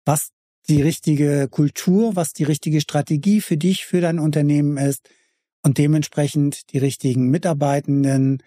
[0.05, 0.29] was
[0.69, 5.09] die richtige Kultur, was die richtige Strategie für dich, für dein Unternehmen ist
[5.63, 8.43] und dementsprechend die richtigen Mitarbeitenden,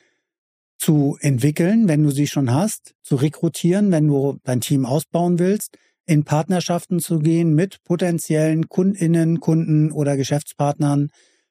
[0.78, 5.78] zu entwickeln, wenn du sie schon hast, zu rekrutieren, wenn du dein Team ausbauen willst,
[6.04, 11.08] in Partnerschaften zu gehen mit potenziellen Kundinnen, Kunden oder Geschäftspartnern,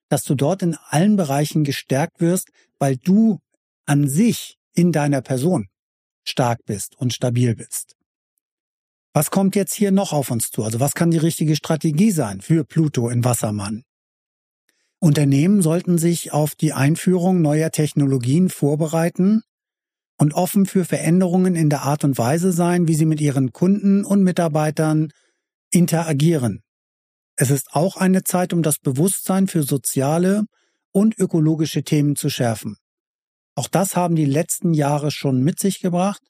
[0.10, 2.49] dass du dort in allen Bereichen gestärkt wirst,
[2.80, 3.39] weil du
[3.86, 5.68] an sich in deiner Person
[6.24, 7.95] stark bist und stabil bist.
[9.14, 10.64] Was kommt jetzt hier noch auf uns zu?
[10.64, 13.84] Also was kann die richtige Strategie sein für Pluto in Wassermann?
[14.99, 19.43] Unternehmen sollten sich auf die Einführung neuer Technologien vorbereiten
[20.18, 24.06] und offen für Veränderungen in der Art und Weise sein, wie sie mit ihren Kunden
[24.06, 25.12] und Mitarbeitern
[25.72, 26.64] interagieren.
[27.36, 30.46] Es ist auch eine Zeit, um das Bewusstsein für soziale
[30.92, 32.78] und ökologische Themen zu schärfen.
[33.56, 36.22] Auch das haben die letzten Jahre schon mit sich gebracht.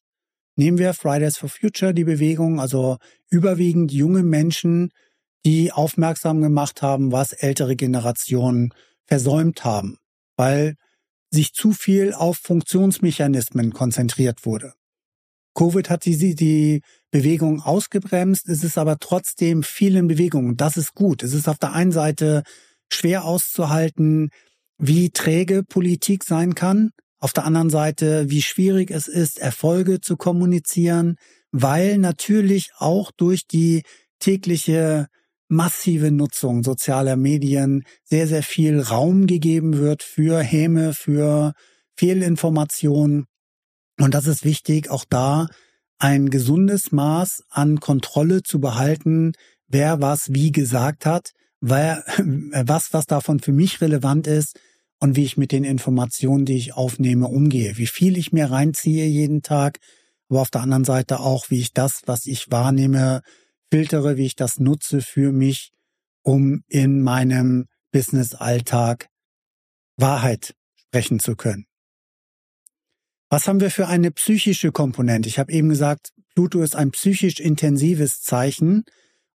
[0.55, 2.97] Nehmen wir Fridays for Future, die Bewegung, also
[3.29, 4.91] überwiegend junge Menschen,
[5.45, 8.73] die aufmerksam gemacht haben, was ältere Generationen
[9.05, 9.97] versäumt haben,
[10.37, 10.75] weil
[11.29, 14.73] sich zu viel auf Funktionsmechanismen konzentriert wurde.
[15.55, 16.81] Covid hat die, die
[17.13, 18.49] Bewegung ausgebremst.
[18.49, 20.57] Es ist aber trotzdem viel in Bewegung.
[20.57, 21.21] Das ist gut.
[21.21, 22.41] Es ist auf der einen Seite
[22.91, 24.31] schwer auszuhalten,
[24.79, 26.89] wie träge Politik sein kann.
[27.19, 31.15] Auf der anderen Seite, wie schwierig es ist, Erfolge zu kommunizieren,
[31.51, 33.83] weil natürlich auch durch die
[34.17, 35.07] tägliche
[35.47, 41.53] massive Nutzung sozialer Medien sehr, sehr viel Raum gegeben wird für Häme, für
[41.95, 43.25] Fehlinformationen.
[43.99, 45.47] Und das ist wichtig, auch da
[46.03, 49.31] ein gesundes Maß an Kontrolle zu behalten,
[49.69, 51.31] wer was wie gesagt hat,
[51.61, 54.59] wer, was, was davon für mich relevant ist
[54.99, 59.05] und wie ich mit den Informationen, die ich aufnehme, umgehe, wie viel ich mir reinziehe
[59.05, 59.79] jeden Tag,
[60.27, 63.21] aber auf der anderen Seite auch, wie ich das, was ich wahrnehme,
[63.71, 65.71] filtere, wie ich das nutze für mich,
[66.21, 69.07] um in meinem Business-Alltag
[69.95, 71.65] Wahrheit sprechen zu können.
[73.33, 75.27] Was haben wir für eine psychische Komponente?
[75.27, 78.85] Ich habe eben gesagt, Pluto ist ein psychisch intensives Zeichen.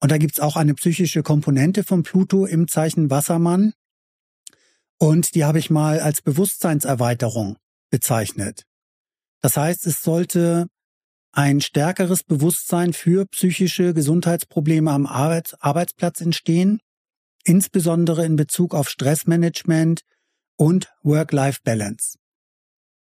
[0.00, 3.72] Und da gibt's auch eine psychische Komponente von Pluto im Zeichen Wassermann.
[4.98, 7.56] Und die habe ich mal als Bewusstseinserweiterung
[7.88, 8.64] bezeichnet.
[9.42, 10.66] Das heißt, es sollte
[11.30, 16.80] ein stärkeres Bewusstsein für psychische Gesundheitsprobleme am Arbeits Arbeitsplatz entstehen,
[17.44, 20.02] insbesondere in Bezug auf Stressmanagement
[20.56, 22.18] und Work-Life-Balance.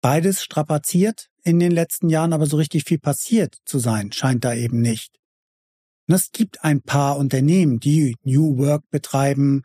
[0.04, 4.54] Beides strapaziert in den letzten Jahren, aber so richtig viel passiert zu sein, scheint da
[4.54, 5.18] eben nicht.
[6.10, 9.62] Und es gibt ein paar Unternehmen, die New Work betreiben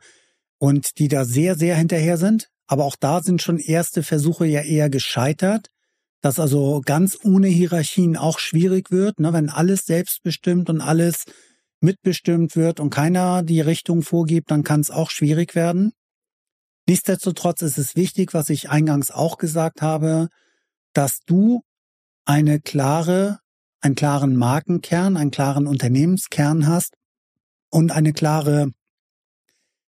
[0.57, 2.47] und die da sehr, sehr hinterher sind.
[2.67, 5.67] Aber auch da sind schon erste Versuche ja eher gescheitert,
[6.21, 11.25] dass also ganz ohne Hierarchien auch schwierig wird, ne, wenn alles selbstbestimmt und alles
[11.81, 15.91] mitbestimmt wird und keiner die Richtung vorgibt, dann kann es auch schwierig werden.
[16.89, 20.27] Nichtsdestotrotz ist es wichtig, was ich eingangs auch gesagt habe,
[20.93, 21.61] dass du
[22.25, 23.37] eine klare,
[23.79, 26.95] einen klaren Markenkern, einen klaren Unternehmenskern hast
[27.69, 28.71] und eine klare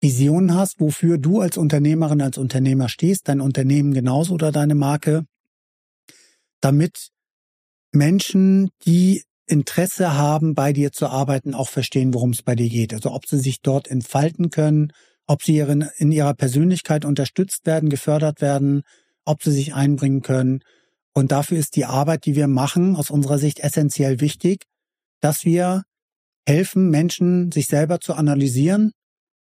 [0.03, 5.25] Vision hast, wofür du als Unternehmerin, als Unternehmer stehst, dein Unternehmen genauso oder deine Marke
[6.61, 7.09] damit
[7.91, 12.93] Menschen, die Interesse haben, bei dir zu arbeiten, auch verstehen, worum es bei dir geht.
[12.93, 14.93] Also ob sie sich dort entfalten können,
[15.33, 18.83] ob sie in ihrer Persönlichkeit unterstützt werden, gefördert werden,
[19.25, 20.61] ob sie sich einbringen können.
[21.15, 24.65] Und dafür ist die Arbeit, die wir machen, aus unserer Sicht essentiell wichtig,
[25.21, 25.85] dass wir
[26.47, 28.93] helfen, Menschen sich selber zu analysieren.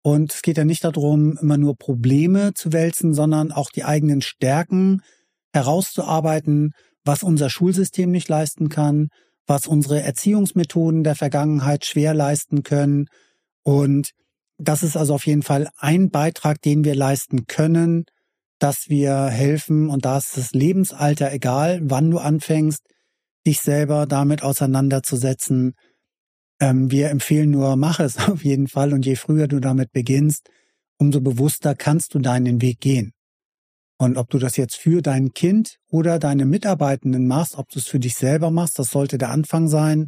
[0.03, 4.21] Und es geht ja nicht darum, immer nur Probleme zu wälzen, sondern auch die eigenen
[4.21, 5.01] Stärken
[5.53, 6.71] herauszuarbeiten
[7.05, 9.09] was unser Schulsystem nicht leisten kann,
[9.45, 13.07] was unsere Erziehungsmethoden der Vergangenheit schwer leisten können.
[13.63, 14.11] Und
[14.58, 18.06] das ist also auf jeden Fall ein Beitrag, den wir leisten können,
[18.60, 19.89] dass wir helfen.
[19.89, 22.82] Und da ist das Lebensalter egal, wann du anfängst,
[23.45, 25.74] dich selber damit auseinanderzusetzen.
[26.60, 28.93] Ähm, wir empfehlen nur, mach es auf jeden Fall.
[28.93, 30.49] Und je früher du damit beginnst,
[30.97, 33.14] umso bewusster kannst du deinen Weg gehen.
[33.97, 37.88] Und ob du das jetzt für dein Kind oder deine Mitarbeitenden machst, ob du es
[37.88, 40.08] für dich selber machst, das sollte der Anfang sein,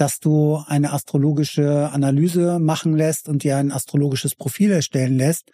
[0.00, 5.50] dass du eine astrologische Analyse machen lässt und dir ein astrologisches Profil erstellen lässt,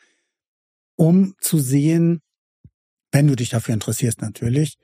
[0.95, 2.21] um zu sehen,
[3.11, 4.77] wenn du dich dafür interessierst natürlich,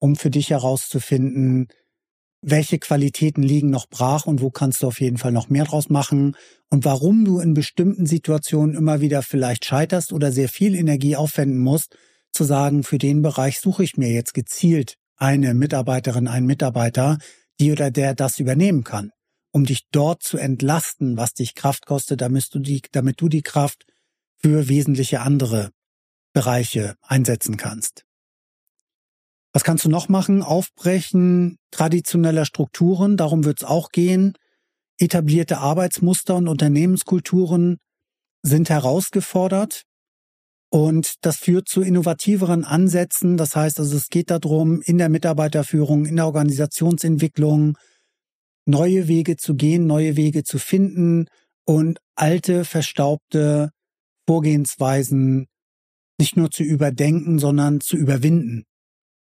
[0.00, 1.68] um für dich herauszufinden,
[2.42, 5.90] welche Qualitäten liegen noch brach und wo kannst du auf jeden Fall noch mehr draus
[5.90, 6.36] machen
[6.68, 11.58] und warum du in bestimmten Situationen immer wieder vielleicht scheiterst oder sehr viel Energie aufwenden
[11.58, 11.96] musst,
[12.32, 17.18] zu sagen, für den Bereich suche ich mir jetzt gezielt eine Mitarbeiterin, einen Mitarbeiter,
[17.60, 19.10] die oder der das übernehmen kann,
[19.52, 23.42] um dich dort zu entlasten, was dich Kraft kostet, damit du die, damit du die
[23.42, 23.86] Kraft
[24.36, 25.70] für wesentliche andere
[26.32, 28.04] Bereiche einsetzen kannst.
[29.52, 30.42] Was kannst du noch machen?
[30.42, 34.34] Aufbrechen traditioneller Strukturen, darum wird es auch gehen.
[34.98, 37.78] Etablierte Arbeitsmuster und Unternehmenskulturen
[38.42, 39.84] sind herausgefordert.
[40.74, 43.36] Und das führt zu innovativeren Ansätzen.
[43.36, 47.78] Das heißt also, es geht darum, in der Mitarbeiterführung, in der Organisationsentwicklung
[48.66, 51.26] neue Wege zu gehen, neue Wege zu finden
[51.64, 53.70] und alte, verstaubte
[54.26, 55.46] Vorgehensweisen
[56.18, 58.64] nicht nur zu überdenken, sondern zu überwinden,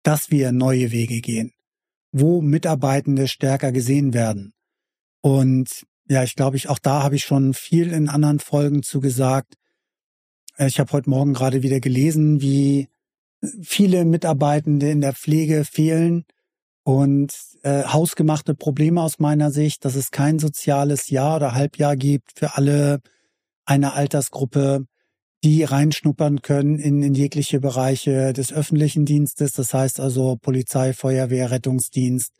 [0.03, 1.53] dass wir neue Wege gehen,
[2.11, 4.51] wo Mitarbeitende stärker gesehen werden.
[5.21, 8.99] Und ja, ich glaube, ich auch da habe ich schon viel in anderen Folgen zu
[8.99, 9.53] gesagt.
[10.59, 12.89] Äh, ich habe heute Morgen gerade wieder gelesen, wie
[13.61, 16.25] viele Mitarbeitende in der Pflege fehlen
[16.83, 17.33] und
[17.63, 22.57] äh, hausgemachte Probleme aus meiner Sicht, dass es kein soziales Jahr oder Halbjahr gibt für
[22.57, 22.99] alle
[23.65, 24.85] eine Altersgruppe,
[25.43, 31.51] die reinschnuppern können in, in jegliche Bereiche des öffentlichen Dienstes, das heißt also Polizei, Feuerwehr,
[31.51, 32.33] Rettungsdienst,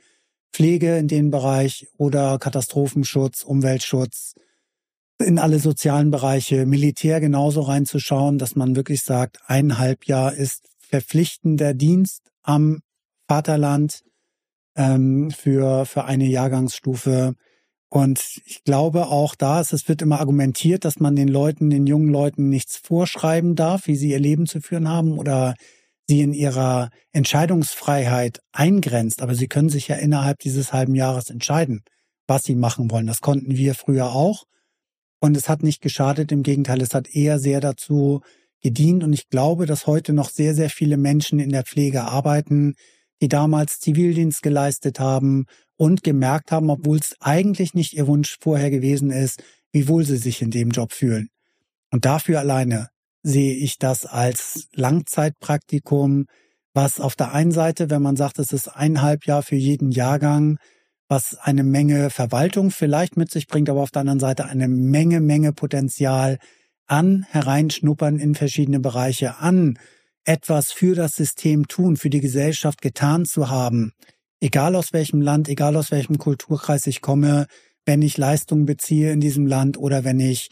[0.51, 4.33] Pflege in den Bereich oder Katastrophenschutz, Umweltschutz,
[5.19, 11.73] in alle sozialen Bereiche, Militär genauso reinzuschauen, dass man wirklich sagt, eineinhalb Jahr ist verpflichtender
[11.73, 12.79] Dienst am
[13.27, 14.01] Vaterland
[14.75, 17.35] ähm, für, für eine Jahrgangsstufe.
[17.89, 21.85] Und ich glaube auch da ist, es wird immer argumentiert, dass man den Leuten, den
[21.85, 25.55] jungen Leuten nichts vorschreiben darf, wie sie ihr Leben zu führen haben oder
[26.07, 29.21] sie in ihrer Entscheidungsfreiheit eingrenzt.
[29.21, 31.81] Aber sie können sich ja innerhalb dieses halben Jahres entscheiden,
[32.27, 33.07] was sie machen wollen.
[33.07, 34.45] Das konnten wir früher auch.
[35.19, 38.21] Und es hat nicht geschadet, im Gegenteil, es hat eher sehr dazu
[38.61, 39.03] gedient.
[39.03, 42.75] Und ich glaube, dass heute noch sehr, sehr viele Menschen in der Pflege arbeiten,
[43.21, 45.45] die damals Zivildienst geleistet haben
[45.75, 50.17] und gemerkt haben, obwohl es eigentlich nicht ihr Wunsch vorher gewesen ist, wie wohl sie
[50.17, 51.29] sich in dem Job fühlen.
[51.91, 52.89] Und dafür alleine
[53.23, 56.25] sehe ich das als Langzeitpraktikum,
[56.73, 60.57] was auf der einen Seite, wenn man sagt, es ist eineinhalb Jahr für jeden Jahrgang,
[61.09, 65.19] was eine Menge Verwaltung vielleicht mit sich bringt, aber auf der anderen Seite eine Menge,
[65.19, 66.37] Menge Potenzial
[66.85, 69.77] an Hereinschnuppern in verschiedene Bereiche, an
[70.23, 73.93] etwas für das System tun, für die Gesellschaft getan zu haben,
[74.39, 77.47] egal aus welchem Land, egal aus welchem Kulturkreis ich komme,
[77.85, 80.49] wenn ich Leistungen beziehe in diesem Land oder wenn ich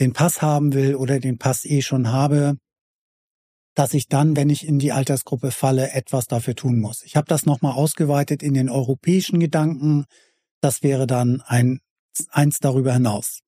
[0.00, 2.56] den Pass haben will oder den Pass eh schon habe,
[3.74, 7.02] dass ich dann, wenn ich in die Altersgruppe falle, etwas dafür tun muss.
[7.02, 10.04] Ich habe das nochmal ausgeweitet in den europäischen Gedanken.
[10.60, 11.80] Das wäre dann ein
[12.30, 13.40] eins darüber hinaus.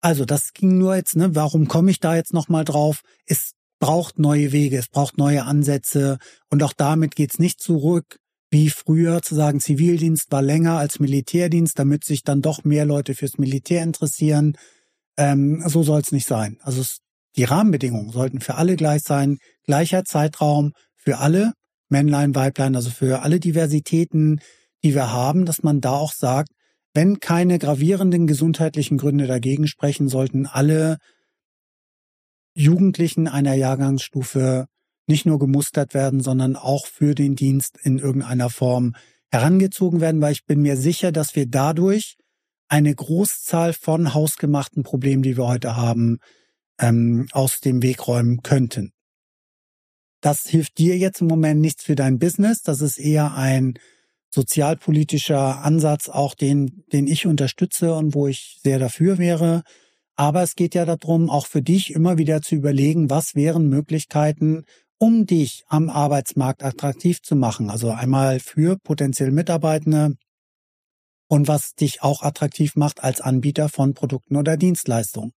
[0.00, 1.34] Also das ging nur jetzt, ne?
[1.34, 3.02] Warum komme ich da jetzt nochmal drauf?
[3.24, 6.18] Es braucht neue Wege, es braucht neue Ansätze
[6.50, 8.18] und auch damit geht's nicht zurück
[8.52, 13.14] wie früher zu sagen, Zivildienst war länger als Militärdienst, damit sich dann doch mehr Leute
[13.14, 14.58] fürs Militär interessieren.
[15.16, 16.58] Ähm, so soll es nicht sein.
[16.60, 16.98] Also es,
[17.36, 21.52] die Rahmenbedingungen sollten für alle gleich sein, gleicher Zeitraum für alle,
[21.88, 24.40] Männlein, Weiblein, also für alle Diversitäten,
[24.82, 26.50] die wir haben, dass man da auch sagt,
[26.94, 30.98] wenn keine gravierenden gesundheitlichen Gründe dagegen sprechen, sollten alle
[32.54, 34.66] Jugendlichen einer Jahrgangsstufe
[35.06, 38.94] nicht nur gemustert werden, sondern auch für den Dienst in irgendeiner Form
[39.30, 42.16] herangezogen werden, weil ich bin mir sicher, dass wir dadurch
[42.68, 46.18] eine Großzahl von hausgemachten Problemen, die wir heute haben,
[46.82, 48.92] ähm, aus dem Weg räumen könnten.
[50.20, 52.62] Das hilft dir jetzt im Moment nichts für dein Business.
[52.62, 53.78] Das ist eher ein
[54.30, 59.62] sozialpolitischer Ansatz, auch den, den ich unterstütze und wo ich sehr dafür wäre.
[60.14, 64.64] Aber es geht ja darum, auch für dich immer wieder zu überlegen, was wären Möglichkeiten,
[64.98, 67.70] um dich am Arbeitsmarkt attraktiv zu machen.
[67.70, 70.16] Also einmal für potenziell Mitarbeitende,
[71.32, 75.32] und was dich auch attraktiv macht als Anbieter von Produkten oder Dienstleistungen.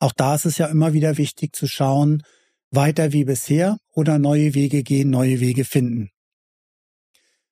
[0.00, 2.24] Auch da ist es ja immer wieder wichtig zu schauen,
[2.70, 6.10] weiter wie bisher oder neue Wege gehen, neue Wege finden.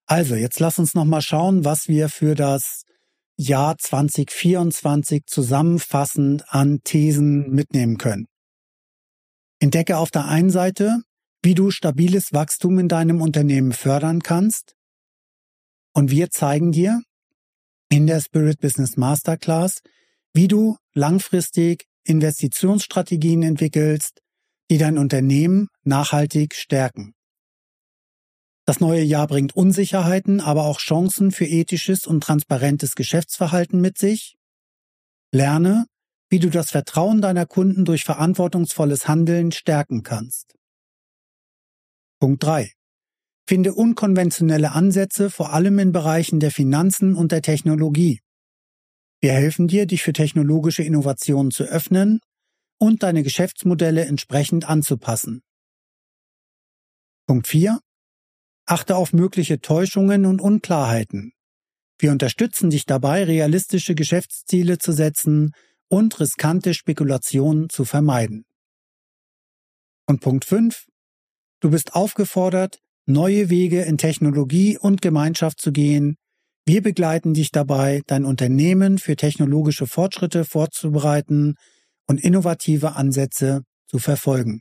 [0.06, 2.84] Also, jetzt lass uns nochmal schauen, was wir für das
[3.36, 8.26] Jahr 2024 zusammenfassend an Thesen mitnehmen können.
[9.60, 11.02] Entdecke auf der einen Seite,
[11.42, 14.74] wie du stabiles Wachstum in deinem Unternehmen fördern kannst.
[15.92, 17.02] Und wir zeigen dir,
[17.90, 19.82] in der Spirit Business Masterclass,
[20.32, 24.20] wie du langfristig Investitionsstrategien entwickelst,
[24.70, 27.14] die dein Unternehmen nachhaltig stärken.
[28.66, 34.36] Das neue Jahr bringt Unsicherheiten, aber auch Chancen für ethisches und transparentes Geschäftsverhalten mit sich.
[35.32, 35.86] Lerne,
[36.30, 40.54] wie du das Vertrauen deiner Kunden durch verantwortungsvolles Handeln stärken kannst.
[42.20, 42.72] Punkt 3.
[43.46, 48.20] Finde unkonventionelle Ansätze, vor allem in Bereichen der Finanzen und der Technologie.
[49.20, 52.20] Wir helfen dir, dich für technologische Innovationen zu öffnen
[52.78, 55.42] und deine Geschäftsmodelle entsprechend anzupassen.
[57.26, 57.80] Punkt 4.
[58.66, 61.32] Achte auf mögliche Täuschungen und Unklarheiten.
[61.98, 65.52] Wir unterstützen dich dabei, realistische Geschäftsziele zu setzen
[65.88, 68.44] und riskante Spekulationen zu vermeiden.
[70.06, 70.86] Und Punkt 5.
[71.60, 76.16] Du bist aufgefordert, neue Wege in Technologie und Gemeinschaft zu gehen.
[76.68, 81.54] Wir begleiten dich dabei, dein Unternehmen für technologische Fortschritte vorzubereiten
[82.06, 84.60] und innovative Ansätze zu verfolgen.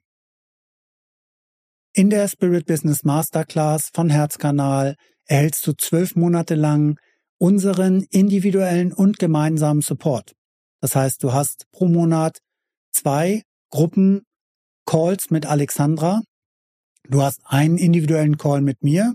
[1.93, 4.95] In der Spirit Business Masterclass von Herzkanal
[5.25, 6.97] erhältst du zwölf Monate lang
[7.39, 10.31] unseren individuellen und gemeinsamen Support.
[10.79, 12.37] Das heißt, du hast pro Monat
[12.93, 14.21] zwei Gruppen
[14.85, 16.21] Calls mit Alexandra,
[17.09, 19.13] Du hast einen individuellen Call mit mir,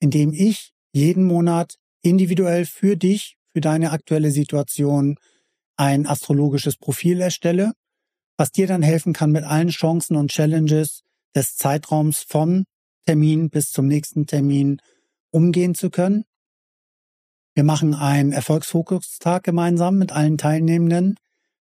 [0.00, 1.76] in dem ich jeden Monat
[2.06, 5.16] individuell für dich, für deine aktuelle Situation
[5.76, 7.72] ein astrologisches Profil erstelle,
[8.36, 11.02] was dir dann helfen kann, mit allen Chancen und Challenges
[11.34, 12.64] des Zeitraums von
[13.06, 14.80] Termin bis zum nächsten Termin
[15.30, 16.24] umgehen zu können.
[17.54, 21.16] Wir machen einen Erfolgsfokustag gemeinsam mit allen Teilnehmenden.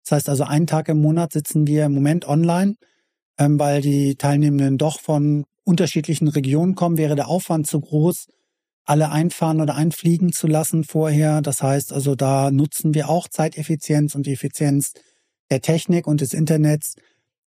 [0.02, 2.76] Das heißt also, einen Tag im Monat sitzen wir im Moment online,
[3.38, 8.26] ähm, weil die Teilnehmenden doch von unterschiedlichen Regionen kommen, wäre der Aufwand zu groß,
[8.84, 11.40] alle einfahren oder einfliegen zu lassen vorher.
[11.40, 14.92] Das heißt also, da nutzen wir auch Zeiteffizienz und die Effizienz
[15.50, 16.94] der Technik und des Internets,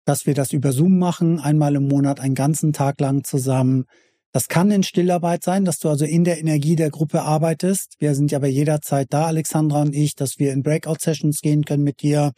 [0.05, 3.85] dass wir das über Zoom machen, einmal im Monat einen ganzen Tag lang zusammen.
[4.31, 7.95] Das kann in Stillarbeit sein, dass du also in der Energie der Gruppe arbeitest.
[7.99, 11.83] Wir sind ja bei jederzeit da, Alexandra und ich, dass wir in Breakout-Sessions gehen können
[11.83, 12.33] mit dir,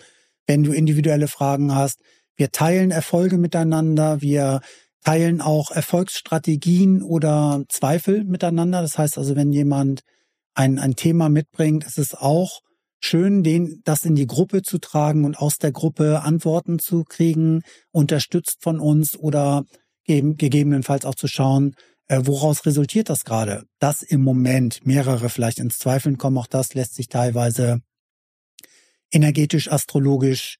[0.46, 2.00] wenn du individuelle Fragen hast.
[2.36, 4.62] Wir teilen Erfolge miteinander, wir
[5.08, 8.82] teilen auch Erfolgsstrategien oder Zweifel miteinander.
[8.82, 10.02] Das heißt also, wenn jemand
[10.54, 12.60] ein, ein Thema mitbringt, ist es auch
[13.00, 17.62] schön, den, das in die Gruppe zu tragen und aus der Gruppe Antworten zu kriegen,
[17.92, 19.64] unterstützt von uns oder
[20.04, 21.76] gegebenenfalls auch zu schauen,
[22.10, 23.64] äh, woraus resultiert das gerade?
[23.80, 27.80] Dass im Moment mehrere vielleicht ins Zweifeln kommen, auch das lässt sich teilweise
[29.10, 30.58] energetisch, astrologisch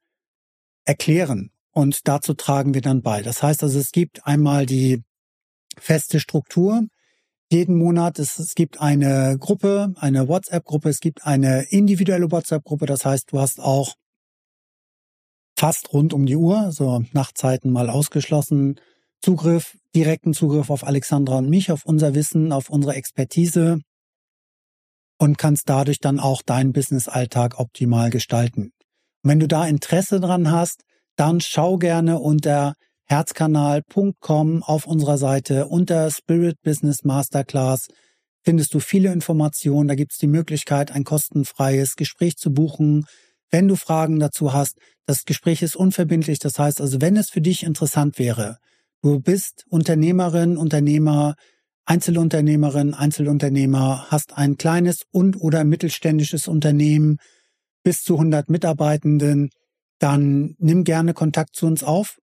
[0.86, 1.52] erklären.
[1.78, 3.22] Und dazu tragen wir dann bei.
[3.22, 5.04] Das heißt also, es gibt einmal die
[5.78, 6.82] feste Struktur.
[7.52, 12.88] Jeden Monat, es, es gibt eine Gruppe, eine WhatsApp-Gruppe, es gibt eine individuelle WhatsApp-Gruppe.
[12.88, 13.94] Das heißt, du hast auch
[15.56, 18.82] fast rund um die Uhr, so Nachtzeiten mal ausgeschlossen,
[19.22, 23.82] Zugriff, direkten Zugriff auf Alexandra und mich, auf unser Wissen, auf unsere Expertise
[25.20, 28.72] und kannst dadurch dann auch deinen Business-Alltag optimal gestalten.
[29.22, 30.87] Und wenn du da Interesse dran hast,
[31.18, 32.74] dann schau gerne unter
[33.06, 37.88] herzkanal.com auf unserer Seite unter Spirit Business Masterclass
[38.44, 39.90] findest du viele Informationen.
[39.90, 43.06] Da gibt es die Möglichkeit, ein kostenfreies Gespräch zu buchen.
[43.50, 46.40] Wenn du Fragen dazu hast, das Gespräch ist unverbindlich.
[46.40, 48.58] Das heißt also, wenn es für dich interessant wäre,
[49.02, 51.36] du bist Unternehmerin, Unternehmer,
[51.86, 57.18] Einzelunternehmerin, Einzelunternehmer, hast ein kleines und oder mittelständisches Unternehmen
[57.84, 59.50] bis zu 100 Mitarbeitenden,
[60.00, 62.18] dann nimm gerne Kontakt zu uns auf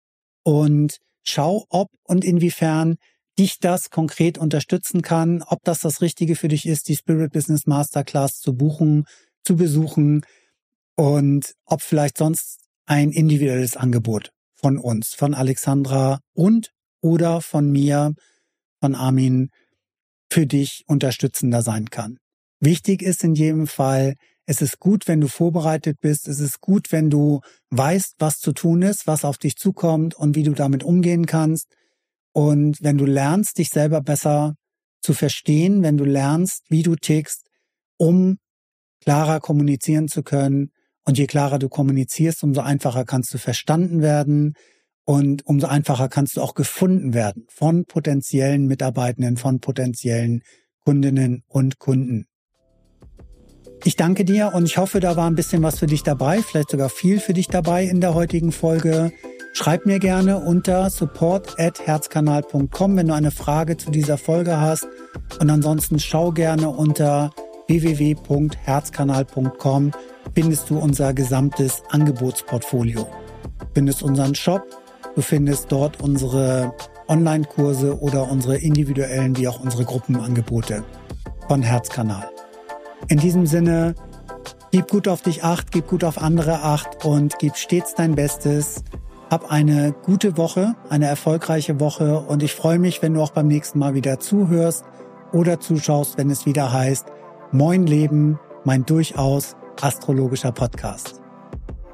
[0.42, 2.96] und schau, ob und inwiefern
[3.38, 7.66] dich das konkret unterstützen kann, ob das das Richtige für dich ist, die Spirit Business
[7.66, 9.04] Masterclass zu buchen,
[9.42, 10.22] zu besuchen
[10.96, 16.70] und ob vielleicht sonst ein individuelles Angebot von uns, von Alexandra und
[17.00, 18.14] oder von mir,
[18.80, 19.48] von Armin
[20.30, 22.18] für dich unterstützender sein kann.
[22.60, 24.14] Wichtig ist in jedem Fall,
[24.47, 26.26] es ist gut, wenn du vorbereitet bist.
[26.26, 27.40] Es ist gut, wenn du
[27.70, 31.68] weißt, was zu tun ist, was auf dich zukommt und wie du damit umgehen kannst.
[32.32, 34.55] Und wenn du lernst, dich selber besser
[35.01, 37.47] zu verstehen, wenn du lernst, wie du tickst,
[37.99, 38.38] um
[39.01, 40.70] klarer kommunizieren zu können.
[41.05, 44.55] Und je klarer du kommunizierst, umso einfacher kannst du verstanden werden
[45.05, 50.43] und umso einfacher kannst du auch gefunden werden von potenziellen Mitarbeitenden, von potenziellen
[50.84, 52.26] Kundinnen und Kunden.
[53.85, 56.70] Ich danke dir und ich hoffe, da war ein bisschen was für dich dabei, vielleicht
[56.70, 59.11] sogar viel für dich dabei in der heutigen Folge.
[59.55, 64.87] Schreib mir gerne unter support@herzkanal.com, wenn du eine Frage zu dieser Folge hast
[65.41, 67.33] und ansonsten schau gerne unter
[67.66, 69.91] www.herzkanal.com
[70.35, 73.03] findest du unser gesamtes Angebotsportfolio.
[73.03, 74.62] Du findest unseren Shop,
[75.16, 76.72] du findest dort unsere
[77.09, 80.85] Online-Kurse oder unsere individuellen wie auch unsere Gruppenangebote
[81.49, 82.30] von Herzkanal.
[83.09, 83.94] In diesem Sinne,
[84.70, 88.84] gib gut auf dich acht, gib gut auf andere acht und gib stets dein Bestes.
[89.30, 93.48] Hab eine gute Woche, eine erfolgreiche Woche und ich freue mich, wenn du auch beim
[93.48, 94.84] nächsten Mal wieder zuhörst
[95.32, 97.07] oder zuschaust, wenn es wieder heißt
[97.50, 101.20] Moin Leben, mein durchaus astrologischer Podcast.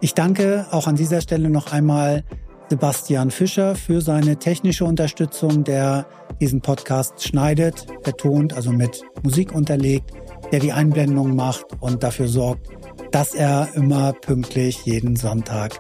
[0.00, 2.24] Ich danke auch an dieser Stelle noch einmal
[2.70, 6.06] Sebastian Fischer für seine technische Unterstützung, der
[6.40, 10.12] diesen Podcast schneidet, vertont, also mit Musik unterlegt
[10.52, 12.68] der die Einblendung macht und dafür sorgt,
[13.12, 15.78] dass er immer pünktlich jeden Sonntag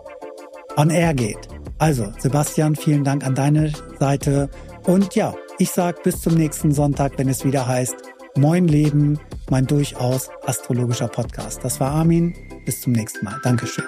[0.76, 1.48] on air geht.
[1.78, 4.50] Also, Sebastian, vielen Dank an deine Seite.
[4.84, 7.96] Und ja, ich sag bis zum nächsten Sonntag, wenn es wieder heißt
[8.36, 9.18] Moin Leben,
[9.50, 11.64] mein durchaus astrologischer Podcast.
[11.64, 12.34] Das war Armin.
[12.64, 13.40] Bis zum nächsten Mal.
[13.42, 13.84] Dankeschön.